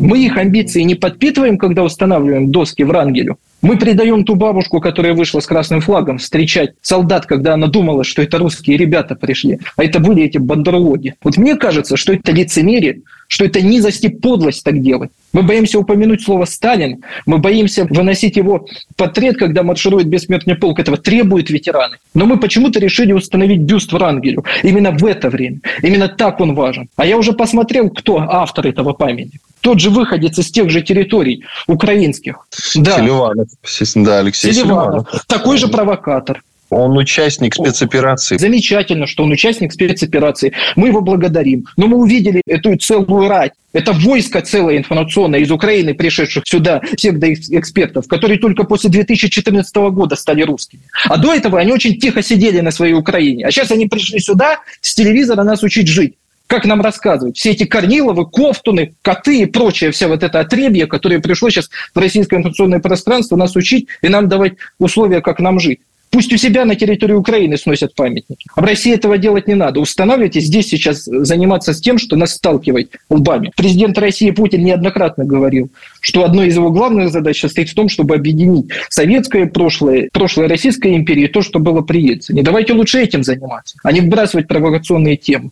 [0.00, 3.38] Мы их амбиции не подпитываем, когда устанавливаем доски Врангелю.
[3.62, 8.22] Мы предаем ту бабушку, которая вышла с красным флагом встречать солдат, когда она думала, что
[8.22, 11.14] это русские ребята пришли, а это были эти бандерлоги.
[11.24, 15.10] Вот мне кажется, что это лицемерие, что это низость и подлость так делать.
[15.32, 18.66] Мы боимся упомянуть слово «Сталин», мы боимся выносить его
[18.96, 20.80] портрет, когда марширует бессмертный полк.
[20.80, 21.96] Этого требуют ветераны.
[22.12, 25.60] Но мы почему-то решили установить бюст Врангелю именно в это время.
[25.82, 26.90] Именно так он важен.
[26.96, 29.38] А я уже посмотрел, кто автор этого памятника.
[29.62, 32.46] Тот же выходец из тех же территорий украинских.
[32.74, 32.98] Да.
[32.98, 33.48] Селиванов,
[33.94, 35.08] да, Алексей Селиванов.
[35.08, 35.24] Селиванов.
[35.26, 36.42] Такой же провокатор.
[36.70, 38.38] Он участник спецоперации.
[38.38, 40.52] Замечательно, что он участник спецоперации.
[40.76, 41.66] Мы его благодарим.
[41.76, 43.52] Но мы увидели эту целую рать.
[43.72, 50.42] Это войско целое информационное из Украины, пришедших сюда, псевдоэкспертов, которые только после 2014 года стали
[50.42, 50.82] русскими.
[51.04, 53.46] А до этого они очень тихо сидели на своей Украине.
[53.46, 56.14] А сейчас они пришли сюда с телевизора нас учить жить
[56.50, 61.20] как нам рассказывают, все эти Корниловы, Кофтуны, коты и прочее, вся вот это отребье, которое
[61.20, 65.78] пришло сейчас в российское информационное пространство, нас учить и нам давать условия, как нам жить.
[66.10, 68.46] Пусть у себя на территории Украины сносят памятники.
[68.56, 69.78] А в России этого делать не надо.
[69.78, 73.52] Устанавливайте здесь сейчас заниматься с тем, что нас сталкивает лбами.
[73.56, 75.70] Президент России Путин неоднократно говорил,
[76.00, 80.96] что одной из его главных задач состоит в том, чтобы объединить советское прошлое, прошлое Российской
[80.96, 82.42] империи и то, что было при Ельцине.
[82.42, 85.50] Давайте лучше этим заниматься, а не вбрасывать провокационные темы.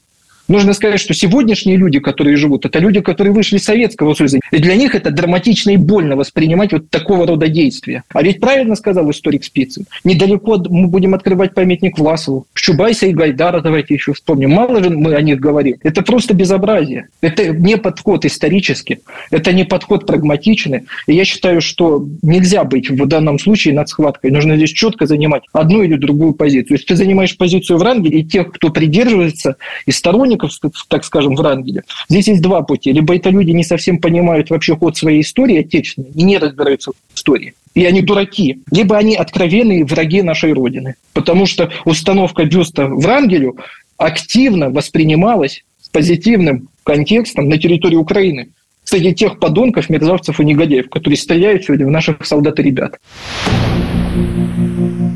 [0.49, 4.41] Нужно сказать, что сегодняшние люди, которые живут, это люди, которые вышли из Советского Союза.
[4.51, 8.03] И для них это драматично и больно воспринимать вот такого рода действия.
[8.09, 9.85] А ведь правильно сказал историк Спицын.
[10.05, 12.47] Недалеко мы будем открывать памятник Власову.
[12.55, 14.51] Чубайса и Гайдара давайте еще вспомним.
[14.51, 15.77] Мало же мы о них говорим.
[15.83, 17.09] Это просто безобразие.
[17.21, 19.01] Это не подход исторический.
[19.31, 20.85] Это не подход прагматичный.
[21.07, 24.31] И я считаю, что нельзя быть в данном случае над схваткой.
[24.31, 26.77] Нужно здесь четко занимать одну или другую позицию.
[26.77, 31.35] Если ты занимаешь позицию в ранге, и тех, кто придерживается, и сторонник союзников, так скажем,
[31.35, 31.83] в Рангеле.
[32.09, 32.93] Здесь есть два пути.
[32.93, 37.55] Либо это люди не совсем понимают вообще ход своей истории отечественной не разбираются в истории.
[37.75, 38.61] И они дураки.
[38.71, 40.95] Либо они откровенные враги нашей Родины.
[41.13, 43.57] Потому что установка бюста в Рангелю
[43.97, 48.49] активно воспринималась с позитивным контекстом на территории Украины
[48.85, 52.99] среди тех подонков, мерзавцев и негодяев, которые стреляют сегодня в наших солдат и ребят.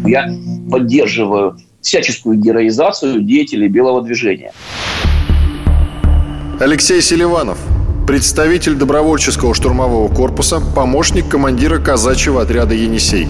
[0.05, 0.29] Я
[0.71, 4.53] поддерживаю всяческую героизацию деятелей белого движения.
[6.61, 7.59] Алексей Селиванов,
[8.07, 13.27] представитель добровольческого штурмового корпуса, помощник командира казачьего отряда «Енисей».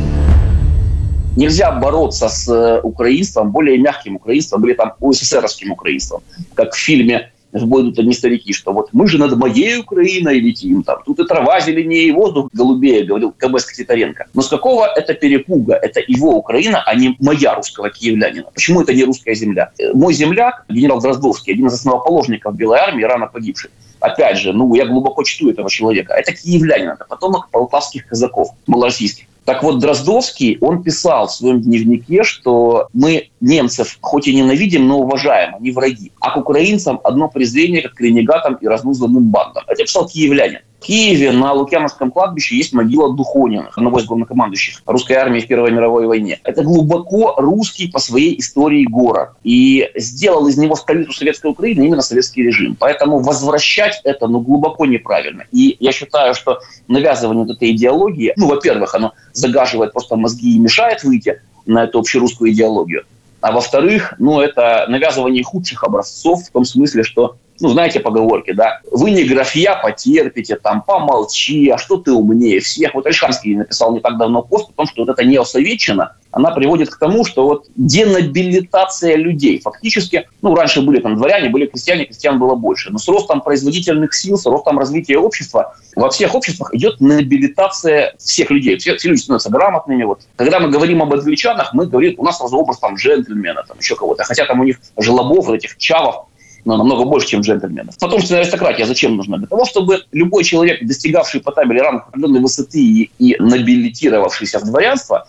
[1.35, 6.23] Нельзя бороться с э, украинством, более мягким украинством или там УССРовским украинством,
[6.55, 10.41] как в фильме в бой идут одни старики, что вот мы же над моей Украиной
[10.41, 14.27] летим, там, тут и трава зеленее, и воздух голубее, говорил КБС Титаренко.
[14.35, 15.75] Но с какого это перепуга?
[15.75, 18.51] Это его Украина, а не моя русского киевлянина.
[18.53, 19.71] Почему это не русская земля?
[19.79, 24.75] Э, мой земляк, генерал Дроздовский, один из основоположников Белой армии, рано погибший, опять же, ну,
[24.75, 26.15] я глубоко чту этого человека.
[26.15, 29.27] Это киевлянин, это потомок полтавских казаков, малороссийских.
[29.45, 35.01] Так вот, Дроздовский, он писал в своем дневнике, что мы немцев хоть и ненавидим, но
[35.01, 36.13] уважаем, они враги.
[36.21, 39.65] А к украинцам одно презрение, как к ренегатам и разнузданным бандам.
[39.67, 40.61] Это писал киевлянин.
[40.83, 46.07] Киеве на Лукьяновском кладбище есть могила Духониных, одного из главнокомандующих русской армии в Первой мировой
[46.07, 46.41] войне.
[46.45, 49.31] Это глубоко русский по своей истории город.
[49.45, 52.77] И сделал из него столицу Советской Украины именно советский режим.
[52.79, 55.45] Поэтому возвращать это ну, глубоко неправильно.
[55.53, 60.59] И я считаю, что навязывание вот этой идеологии, ну, во-первых, оно загаживает просто мозги и
[60.59, 63.05] мешает выйти на эту общерусскую идеологию.
[63.41, 68.81] А во-вторых, ну, это навязывание худших образцов в том смысле, что ну, знаете поговорки, да,
[68.91, 72.95] вы не графья, потерпите, там, помолчи, а что ты умнее всех.
[72.95, 76.91] Вот Альшанский написал не так давно пост о том, что вот эта неосоветчина, она приводит
[76.91, 79.61] к тому, что вот денобилитация людей.
[79.61, 82.91] Фактически, ну, раньше были там дворяне, были крестьяне, крестьян было больше.
[82.91, 88.51] Но с ростом производительных сил, с ростом развития общества, во всех обществах идет нобилитация всех
[88.51, 88.79] людей.
[88.79, 90.05] Все, все люди становятся грамотными.
[90.05, 90.23] Вот.
[90.37, 93.95] Когда мы говорим об англичанах, мы говорим, у нас сразу образ там джентльмена, там еще
[93.95, 94.25] кого-то.
[94.25, 96.27] Хотя там у них желобов, этих чавов,
[96.65, 97.99] но намного больше, чем джентльменов.
[97.99, 99.39] Потомственная аристократия зачем нужна?
[99.39, 104.65] Для того, чтобы любой человек, достигавший по табели ранг определенной высоты и, и нобилитировавшийся в
[104.65, 105.27] дворянство,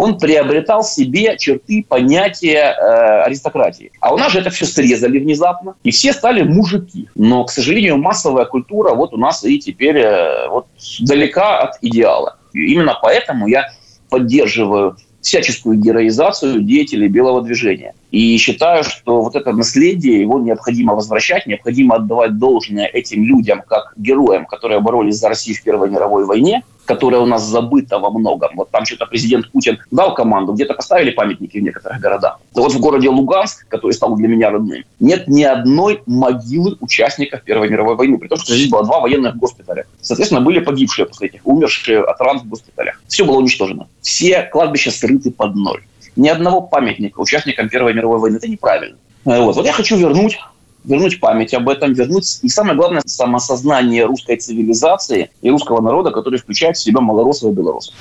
[0.00, 3.92] он приобретал себе черты понятия э, аристократии.
[4.00, 7.10] А у нас же это все срезали внезапно, и все стали мужики.
[7.14, 10.68] Но, к сожалению, массовая культура вот у нас и теперь э, вот
[11.00, 12.38] далека от идеала.
[12.54, 13.72] И именно поэтому я
[14.08, 17.94] поддерживаю всяческую героизацию деятелей белого движения.
[18.10, 23.92] И считаю, что вот это наследие, его необходимо возвращать, необходимо отдавать должное этим людям, как
[23.96, 28.50] героям, которые боролись за Россию в Первой мировой войне, которая у нас забыта во многом.
[28.56, 32.40] Вот там что-то президент Путин дал команду, где-то поставили памятники в некоторых городах.
[32.52, 37.68] Вот в городе Луганск, который стал для меня родным, нет ни одной могилы участников Первой
[37.68, 39.84] мировой войны, при том, что здесь было два военных госпиталя.
[40.00, 43.00] Соответственно, были погибшие после этих, умершие от ран в госпиталях.
[43.06, 43.86] Все было уничтожено.
[44.00, 45.82] Все кладбища срыты под ноль
[46.16, 48.36] ни одного памятника участникам Первой мировой войны.
[48.38, 48.96] Это неправильно.
[49.24, 50.40] Вот, вот я хочу вернуть
[50.84, 56.38] вернуть память об этом, вернуть, и самое главное, самосознание русской цивилизации и русского народа, который
[56.38, 57.94] включает в себя малоросов и белорусов.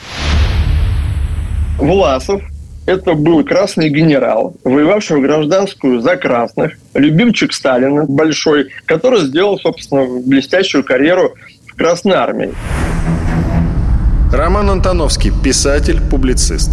[1.78, 2.42] Власов
[2.86, 10.06] это был красный генерал, воевавший в гражданскую за красных, любимчик Сталина большой, который сделал, собственно,
[10.26, 11.36] блестящую карьеру
[11.68, 12.54] в Красной армии.
[14.34, 16.72] Роман Антоновский, писатель, публицист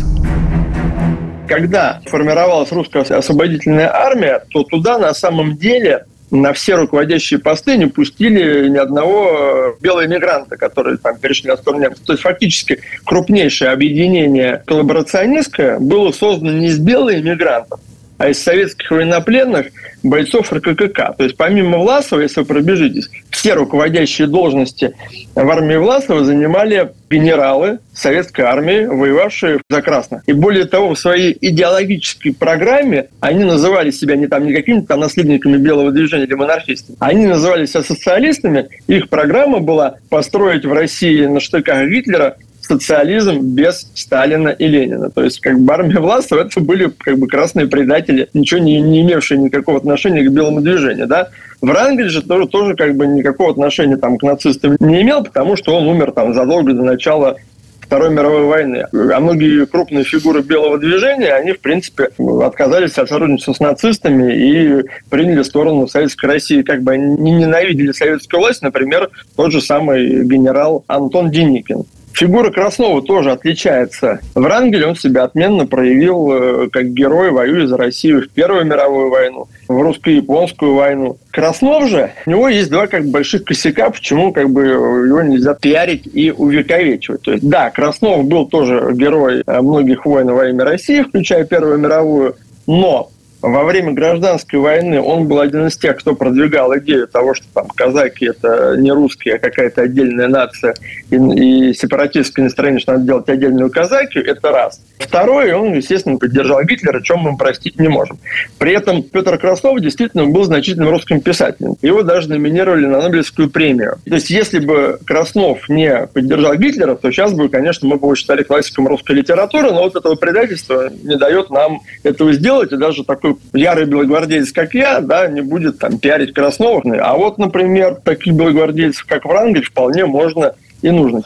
[1.47, 7.87] когда формировалась русская освободительная армия, то туда на самом деле на все руководящие посты не
[7.87, 12.05] пустили ни одного э, белого иммигранта, которые там перешли на сторону немцев.
[12.05, 17.81] То есть фактически крупнейшее объединение коллаборационистское было создано не из белых иммигрантов,
[18.19, 19.67] а из советских военнопленных
[20.03, 21.17] бойцов РККК.
[21.17, 24.95] То есть помимо Власова, если вы пробежитесь, все руководящие должности
[25.35, 30.23] в армии Власова занимали генералы советской армии, воевавшие за красных.
[30.27, 35.01] И более того, в своей идеологической программе они называли себя не, там, не какими-то там
[35.01, 36.97] наследниками белого движения или монархистами.
[37.01, 38.69] Они называли себя социалистами.
[38.87, 45.11] Их программа была построить в России на штыках Гитлера социализм без Сталина и Ленина.
[45.11, 49.03] То есть как бы армия Власова это были как бы красные предатели, ничего не, не
[49.03, 51.07] имевшие никакого отношения к белому движению.
[51.07, 51.29] Да?
[51.61, 55.77] Врангель же тоже, тоже как бы никакого отношения там, к нацистам не имел, потому что
[55.77, 57.37] он умер там задолго до начала
[57.81, 58.85] Второй мировой войны.
[58.93, 62.11] А многие крупные фигуры белого движения, они, в принципе,
[62.43, 66.63] отказались от сотрудничества с нацистами и приняли сторону Советской России.
[66.63, 71.85] Как бы они ненавидели советскую власть, например, тот же самый генерал Антон Деникин.
[72.17, 74.21] Фигура Краснова тоже отличается.
[74.35, 79.11] В Рангеле он себя отменно проявил э, как герой, воюя за Россию в Первую мировую
[79.11, 81.19] войну, в русско-японскую войну.
[81.31, 85.53] Краснов же, у него есть два как бы больших косяка, почему как бы его нельзя
[85.53, 87.21] пиарить и увековечивать.
[87.21, 91.77] То есть, да, Краснов был тоже герой э, многих войн во имя России, включая Первую
[91.77, 93.11] мировую, но
[93.47, 97.69] во время гражданской войны он был один из тех, кто продвигал идею того, что там
[97.69, 100.75] казаки– это не русские, а какая-то отдельная нация,
[101.11, 104.81] и, и сепаратистское настроение, что надо делать отдельную казакию, это раз.
[104.99, 108.19] Второе, он, естественно, поддержал Гитлера, чем мы простить не можем.
[108.59, 111.77] При этом Петр Краснов действительно был значительным русским писателем.
[111.83, 113.99] Его даже номинировали на Нобелевскую премию.
[114.07, 118.15] То есть, если бы Краснов не поддержал Гитлера, то сейчас бы, конечно, мы бы его
[118.17, 123.05] считали классиком русской литературы, но вот этого предательства не дает нам этого сделать, и даже
[123.05, 126.85] такой ярый белогвардеец, как я, да, не будет там пиарить Красновых.
[127.01, 131.23] А вот, например, таких белогвардейцев, как Врангель, вполне можно и нужно.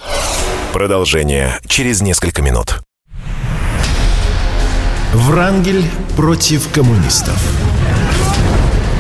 [0.73, 2.81] Продолжение через несколько минут.
[5.13, 5.83] Врангель
[6.17, 7.37] против коммунистов.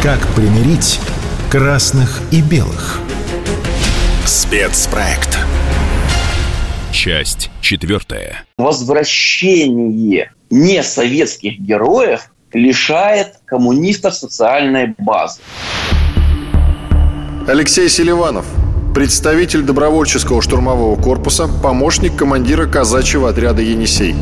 [0.03, 0.99] Как примирить
[1.51, 3.01] красных и белых?
[4.27, 5.39] Спецпроект.
[6.93, 8.45] Часть четвертая.
[8.59, 15.41] Возвращение несоветских героев лишает коммунистов социальной базы.
[17.47, 18.47] Алексей Селиванов,
[18.95, 24.15] представитель добровольческого штурмового корпуса, помощник командира казачьего отряда «Енисей»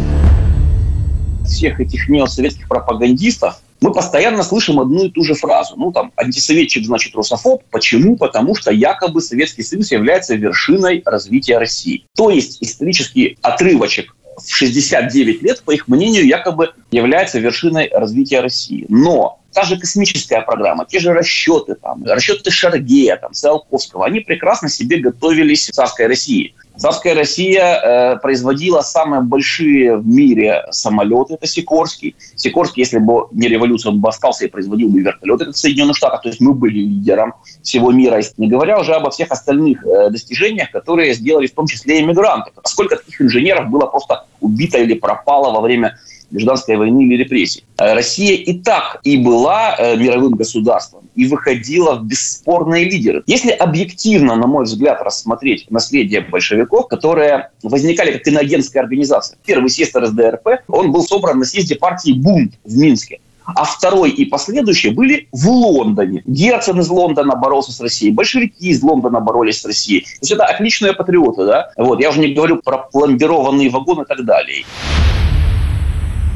[1.49, 5.75] всех этих неосоветских пропагандистов мы постоянно слышим одну и ту же фразу.
[5.77, 7.63] Ну, там, антисоветчик, значит, русофоб.
[7.71, 8.17] Почему?
[8.17, 12.05] Потому что якобы Советский Союз является вершиной развития России.
[12.17, 18.87] То есть исторический отрывочек в 69 лет, по их мнению, якобы является вершиной развития России.
[18.89, 24.69] Но та же космическая программа, те же расчеты, там, расчеты Шаргея, там, Циолковского, они прекрасно
[24.69, 26.55] себе готовились в царской России.
[26.77, 32.15] Царская Россия э, производила самые большие в мире самолеты, это Сикорский.
[32.37, 36.23] Сикорский, если бы не революция, он бы остался и производил бы вертолеты, это Соединенных Штатах.
[36.23, 40.71] То есть мы были лидером всего мира, не говоря уже обо всех остальных э, достижениях,
[40.71, 42.53] которые сделали в том числе иммигранты.
[42.65, 45.99] Сколько таких инженеров было просто убито или пропало во время
[46.31, 47.65] гражданской войны или репрессий.
[47.79, 53.23] Э, Россия и так и была э, мировым государством, и выходила в бесспорные лидеры.
[53.27, 59.39] Если объективно, на мой взгляд, рассмотреть наследие большевиков, которые возникали как иноагентская организация.
[59.45, 63.21] Первый съезд РСДРП, он был собран на съезде партии «Бунт» в Минске
[63.55, 66.23] а второй и последующие были в Лондоне.
[66.27, 70.03] Герцен из Лондона боролся с Россией, большевики из Лондона боролись с Россией.
[70.03, 71.71] То есть это отличные патриоты, да?
[71.77, 74.65] Вот, я уже не говорю про пломбированные вагоны и так далее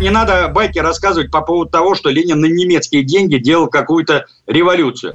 [0.03, 5.14] не надо байки рассказывать по поводу того, что Ленин на немецкие деньги делал какую-то революцию.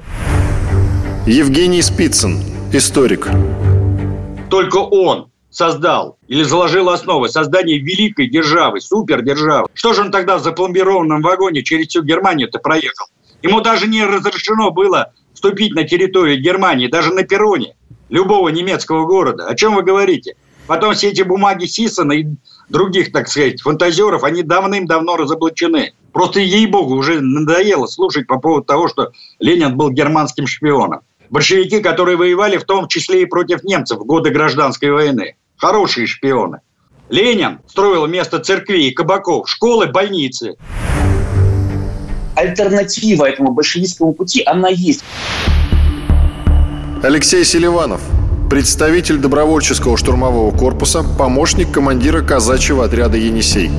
[1.26, 2.38] Евгений Спицын,
[2.72, 3.28] историк.
[4.50, 9.68] Только он создал или заложил основы создания великой державы, супердержавы.
[9.74, 13.06] Что же он тогда в запломбированном вагоне через всю Германию-то проехал?
[13.42, 17.76] Ему даже не разрешено было вступить на территорию Германии, даже на перроне
[18.08, 19.46] любого немецкого города.
[19.46, 20.34] О чем вы говорите?
[20.66, 22.26] Потом все эти бумаги Сисона и
[22.68, 25.92] других, так сказать, фантазеров, они давным-давно разоблачены.
[26.12, 31.00] Просто, ей-богу, уже надоело слушать по поводу того, что Ленин был германским шпионом.
[31.30, 35.36] Большевики, которые воевали в том числе и против немцев в годы гражданской войны.
[35.56, 36.60] Хорошие шпионы.
[37.10, 40.56] Ленин строил вместо церквей и кабаков школы, больницы.
[42.34, 45.04] Альтернатива этому большевистскому пути, она есть.
[47.02, 48.00] Алексей Селиванов,
[48.48, 53.70] представитель добровольческого штурмового корпуса, помощник командира казачьего отряда «Енисей».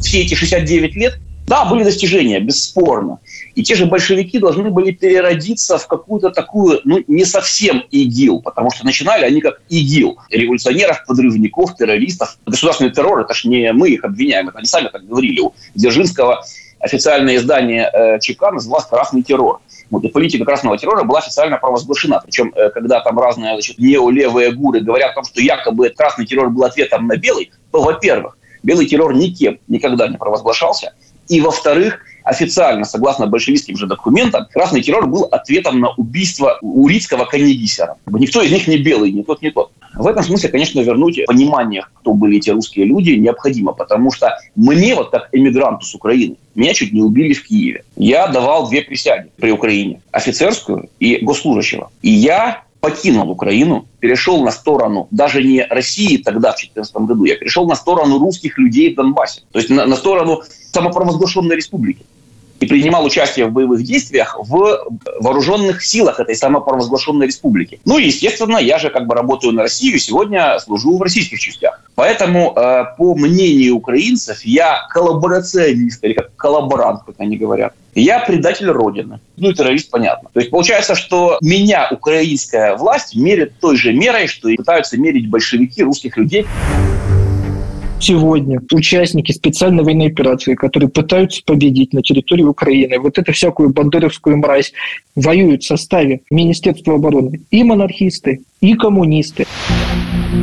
[0.00, 3.18] Все эти 69 лет, да, были достижения, бесспорно.
[3.54, 8.70] И те же большевики должны были переродиться в какую-то такую, ну, не совсем ИГИЛ, потому
[8.70, 10.18] что начинали они как ИГИЛ.
[10.30, 12.38] Революционеров, подрывников, террористов.
[12.46, 15.40] Государственный террор, это ж не мы их обвиняем, это они сами так говорили.
[15.40, 16.44] У Дзержинского
[16.80, 19.60] официальное издание э, ЧК называлось «Красный террор».
[19.90, 22.20] Вот, и политика красного террора была официально провозглашена.
[22.20, 26.50] Причем, э, когда там разные значит, неолевые гуры говорят о том, что якобы красный террор
[26.50, 30.94] был ответом на белый, то, во-первых, белый террор никем никогда не провозглашался.
[31.28, 37.96] И, во-вторых, официально, согласно большевистским же документам, красный террор был ответом на убийство Урицкого Канегисера.
[38.06, 39.70] Никто из них не белый, ни тот, ни тот.
[39.94, 44.96] В этом смысле, конечно, вернуть понимание, кто были эти русские люди, необходимо, потому что мне,
[44.96, 47.84] вот как эмигранту с Украины, меня чуть не убили в Киеве.
[47.96, 51.90] Я давал две присяги при Украине, офицерскую и госслужащего.
[52.02, 57.36] И я покинул Украину, перешел на сторону даже не России тогда, в 2014 году, я
[57.36, 59.40] перешел на сторону русских людей в Донбассе.
[59.50, 62.06] То есть на, на сторону самопровозглашенной республики
[62.60, 64.78] и принимал участие в боевых действиях в
[65.20, 67.80] вооруженных силах этой самопровозглашенной республики.
[67.84, 71.80] Ну и, естественно, я же как бы работаю на Россию, сегодня служу в российских частях.
[71.94, 77.74] Поэтому, э, по мнению украинцев, я коллаборационист, или как коллаборант, как они говорят.
[77.94, 79.20] Я предатель Родины.
[79.36, 80.28] Ну и террорист, понятно.
[80.32, 85.30] То есть получается, что меня украинская власть мерит той же мерой, что и пытаются мерить
[85.30, 86.46] большевики русских людей.
[88.00, 94.36] Сегодня участники специальной военной операции, которые пытаются победить на территории Украины, вот эту всякую бандеровскую
[94.36, 94.72] мразь,
[95.14, 97.40] воюют в составе Министерства обороны.
[97.50, 99.46] И монархисты, и коммунисты.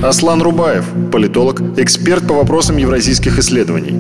[0.02, 3.94] Аслан Рубаев, политолог, эксперт по вопросам евразийских исследований.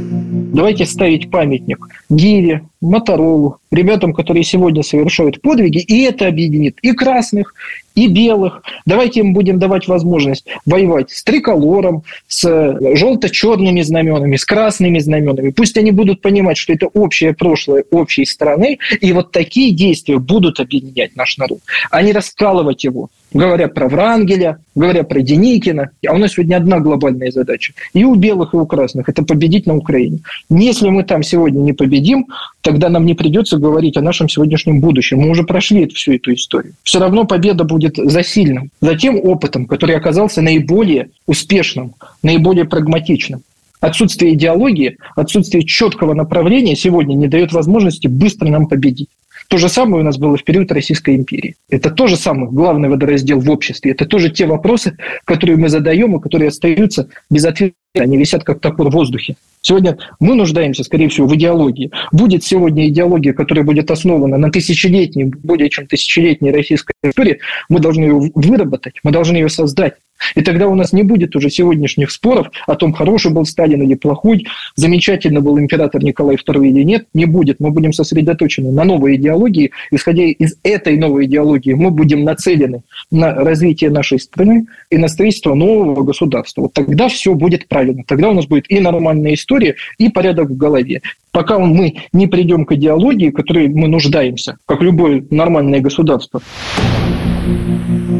[0.53, 7.55] Давайте ставить памятник Гире, Моторолу, ребятам, которые сегодня совершают подвиги, и это объединит и красных,
[7.95, 8.61] и белых.
[8.85, 15.49] Давайте им будем давать возможность воевать с триколором, с желто-черными знаменами, с красными знаменами.
[15.49, 20.59] Пусть они будут понимать, что это общее прошлое общей страны, и вот такие действия будут
[20.59, 21.59] объединять наш народ,
[21.89, 25.89] а не раскалывать его говоря про Врангеля, говоря про Деникина.
[26.07, 27.73] А у нас сегодня одна глобальная задача.
[27.93, 29.09] И у белых, и у красных.
[29.09, 30.19] Это победить на Украине.
[30.49, 32.27] Если мы там сегодня не победим,
[32.61, 35.19] тогда нам не придется говорить о нашем сегодняшнем будущем.
[35.19, 36.73] Мы уже прошли всю эту историю.
[36.83, 43.41] Все равно победа будет за сильным, за тем опытом, который оказался наиболее успешным, наиболее прагматичным.
[43.83, 49.09] Отсутствие идеологии, отсутствие четкого направления сегодня не дает возможности быстро нам победить.
[49.49, 51.57] То же самое у нас было в период Российской империи.
[51.69, 53.91] Это тоже самый главный водораздел в обществе.
[53.91, 57.75] Это тоже те вопросы, которые мы задаем и которые остаются без ответа.
[57.95, 59.35] Они висят как топор в воздухе.
[59.59, 61.91] Сегодня мы нуждаемся, скорее всего, в идеологии.
[62.13, 68.03] Будет сегодня идеология, которая будет основана на тысячелетней, более чем тысячелетней российской истории, мы должны
[68.03, 69.95] ее выработать, мы должны ее создать.
[70.35, 73.95] И тогда у нас не будет уже сегодняшних споров о том, хороший был Сталин или
[73.95, 77.59] плохой, замечательно был император Николай II или нет, не будет.
[77.59, 79.71] Мы будем сосредоточены на новой идеологии.
[79.91, 85.53] Исходя из этой новой идеологии, мы будем нацелены на развитие нашей страны и на строительство
[85.53, 86.63] нового государства.
[86.63, 88.03] Вот тогда все будет правильно.
[88.05, 91.01] Тогда у нас будет и нормальная история, и порядок в голове.
[91.31, 96.41] Пока мы не придем к идеологии, которой мы нуждаемся, как любое нормальное государство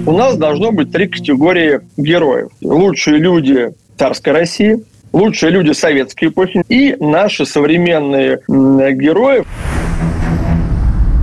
[0.06, 2.50] у нас должно быть три категории героев.
[2.62, 9.44] Лучшие люди царской России, лучшие люди советской эпохи и наши современные герои.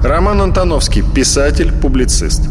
[0.02, 2.48] Роман Антоновский, писатель, публицист.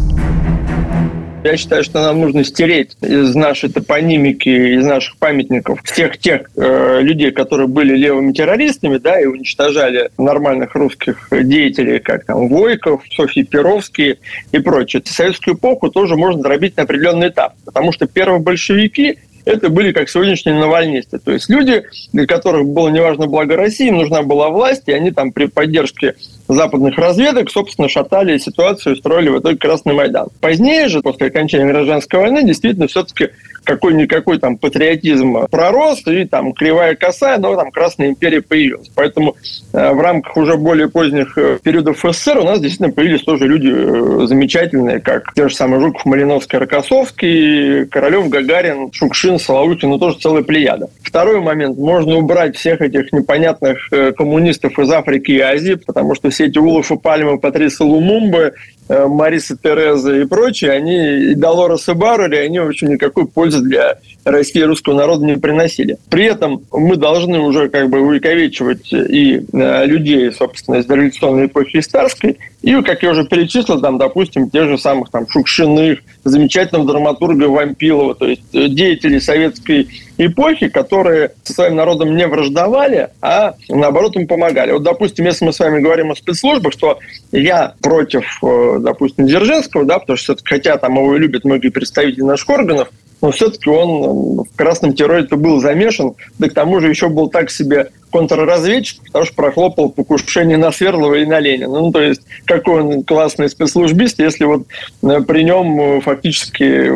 [1.42, 7.00] Я считаю, что нам нужно стереть из нашей топонимики, из наших памятников всех тех э,
[7.02, 13.44] людей, которые были левыми террористами, да, и уничтожали нормальных русских деятелей, как там Войков, Софий
[13.44, 14.20] Перовский
[14.52, 15.02] и прочее.
[15.06, 20.10] Советскую эпоху тоже можно дробить на определенный этап, потому что первые большевики это были как
[20.10, 21.20] сегодняшние навальнисты.
[21.20, 25.12] То есть люди, для которых было неважно благо России, им нужна была власть, и они
[25.12, 26.16] там при поддержке
[26.50, 30.28] западных разведок, собственно, шатали ситуацию и строили в итоге Красный Майдан.
[30.42, 33.30] Позднее же, после окончания гражданской войны, действительно, все-таки
[33.64, 38.90] какой-никакой там патриотизм пророс, и там кривая косая, но там Красная империя появилась.
[38.96, 39.36] Поэтому
[39.74, 43.72] э, в рамках уже более поздних э, периодов СССР у нас действительно появились тоже люди
[43.72, 50.18] э, замечательные, как те же самые Жуков, Малиновский, Рокоссовский, Королев, Гагарин, Шукшин, Соловухин, ну тоже
[50.20, 50.90] целая плеяда.
[51.02, 51.78] Второй момент.
[51.78, 56.98] Можно убрать всех этих непонятных коммунистов из Африки и Азии, потому что все эти и
[56.98, 58.54] Пальмы, Патриса Лумумбы,
[58.90, 64.00] Мариса Тереза и прочие, они, и Долорес и Баррери, они вообще никакой пользы для
[64.32, 65.98] России русского народа не приносили.
[66.10, 71.82] При этом мы должны уже как бы увековечивать и э, людей, собственно, из революционной эпохи
[71.82, 77.46] Старской, и, как я уже перечислил, там, допустим, те же самых там Шукшиных, замечательного драматурга
[77.46, 84.16] Вампилова, то есть э, деятелей советской эпохи, которые со своим народом не враждовали, а наоборот
[84.18, 84.74] им помогали.
[84.74, 87.00] Вот, допустим, если мы с вами говорим о спецслужбах, что
[87.32, 92.50] я против, э, допустим, Дзержинского, да, потому что хотя там его любят многие представители наших
[92.50, 92.90] органов,
[93.22, 97.52] но все-таки он в красном терроре был замешан, да к тому же еще был так
[97.52, 101.80] себе контрразведчик, потому что прохлопал покушение на Свердлова и на Ленина.
[101.80, 104.64] Ну, то есть, какой он классный спецслужбист, если вот
[105.04, 106.92] э, при нем э, фактически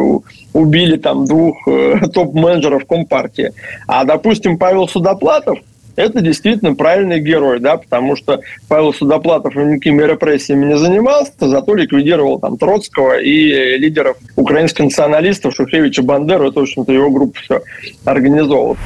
[0.53, 3.53] убили там двух э, топ-менеджеров Компартии.
[3.87, 5.59] А, допустим, Павел Судоплатов–
[5.95, 12.39] это действительно правильный герой, да, потому что Павел Судоплатов никакими репрессиями не занимался, зато ликвидировал
[12.39, 17.61] там Троцкого и лидеров украинских националистов Шухевича Бандеру, это, в общем-то, его группа все
[18.05, 18.77] организовала.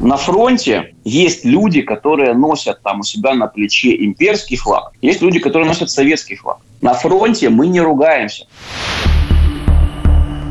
[0.00, 5.40] На фронте есть люди, которые носят там у себя на плече имперский флаг, есть люди,
[5.40, 6.58] которые носят советский флаг.
[6.80, 8.46] На фронте мы не ругаемся.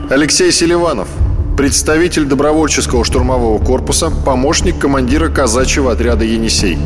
[0.10, 1.10] Алексей Селиванов,
[1.58, 6.78] представитель добровольческого штурмового корпуса, помощник командира казачьего отряда «Енисей».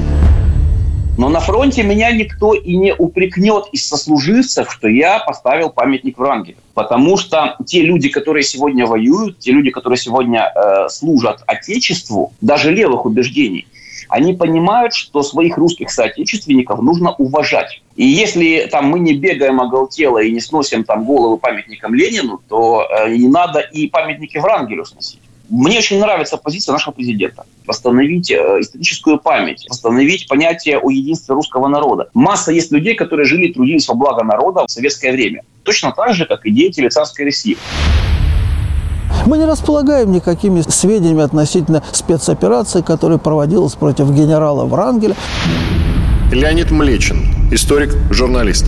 [1.17, 6.55] Но на фронте меня никто и не упрекнет из сослуживцев, что я поставил памятник Врангелю.
[6.73, 12.71] Потому что те люди, которые сегодня воюют, те люди, которые сегодня э, служат Отечеству, даже
[12.71, 13.67] левых убеждений,
[14.07, 17.81] они понимают, что своих русских соотечественников нужно уважать.
[18.01, 22.87] И если там мы не бегаем оголтело и не сносим там головы памятникам Ленину, то
[22.89, 25.19] э, не надо и памятники Врангелю сносить.
[25.49, 27.45] Мне очень нравится позиция нашего президента.
[27.67, 32.09] Восстановить э, историческую память, восстановить понятие о единстве русского народа.
[32.15, 35.43] Масса есть людей, которые жили и трудились во благо народа в советское время.
[35.61, 37.55] Точно так же, как и деятели царской России.
[39.27, 45.15] Мы не располагаем никакими сведениями относительно спецоперации, которая проводилась против генерала Врангеля.
[46.31, 48.65] Леонид Млечин, историк, журналист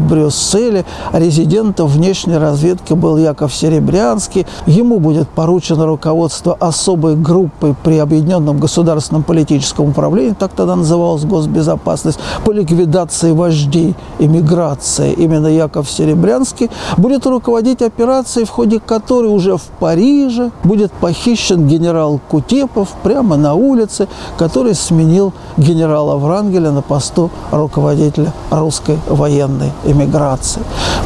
[0.00, 0.84] в Брюсселе.
[1.12, 4.46] Резидентом внешней разведки был Яков Серебрянский.
[4.66, 12.18] Ему будет поручено руководство особой группой при Объединенном государственном политическом управлении, так тогда называлась госбезопасность,
[12.44, 15.12] по ликвидации вождей эмиграции.
[15.12, 22.20] Именно Яков Серебрянский будет руководить операцией, в ходе которой уже в Париже будет похищен генерал
[22.28, 30.62] Кутепов прямо на улице, который сменил генерала Врангеля на посту руководителя русской военной эмиграции.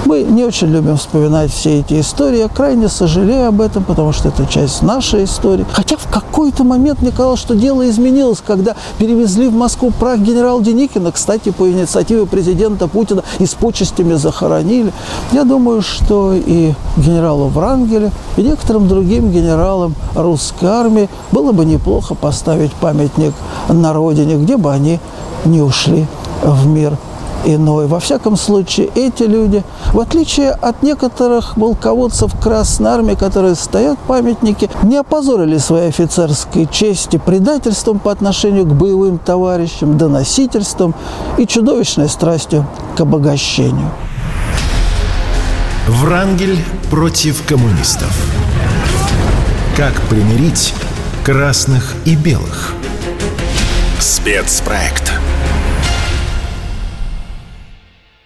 [0.06, 2.38] Мы не очень любим вспоминать все эти истории.
[2.38, 5.64] Я крайне сожалею об этом, потому что это часть нашей истории.
[5.72, 10.62] Хотя в какой-то момент мне казалось, что дело изменилось, когда перевезли в Москву прах генерала
[10.62, 14.92] Деникина, кстати, по инициативе президента Путина, и с почестями захоронили.
[15.32, 22.14] Я думаю, что и генералу Врангелю, и некоторым другим генералам русской армии было бы неплохо
[22.14, 23.32] поставить памятник
[23.68, 25.00] на родине, где бы они
[25.44, 26.06] не ушли
[26.42, 26.96] в мир
[27.44, 27.86] иной.
[27.86, 34.70] Во всяком случае, эти люди, в отличие от некоторых полководцев Красной Армии, которые стоят памятники,
[34.82, 40.94] не опозорили своей офицерской чести предательством по отношению к боевым товарищам, доносительством
[41.38, 42.66] и чудовищной страстью
[42.96, 43.90] к обогащению.
[45.86, 46.58] Врангель
[46.90, 48.10] против коммунистов.
[49.76, 50.72] Как примирить
[51.24, 52.74] красных и белых?
[53.98, 55.13] Спецпроект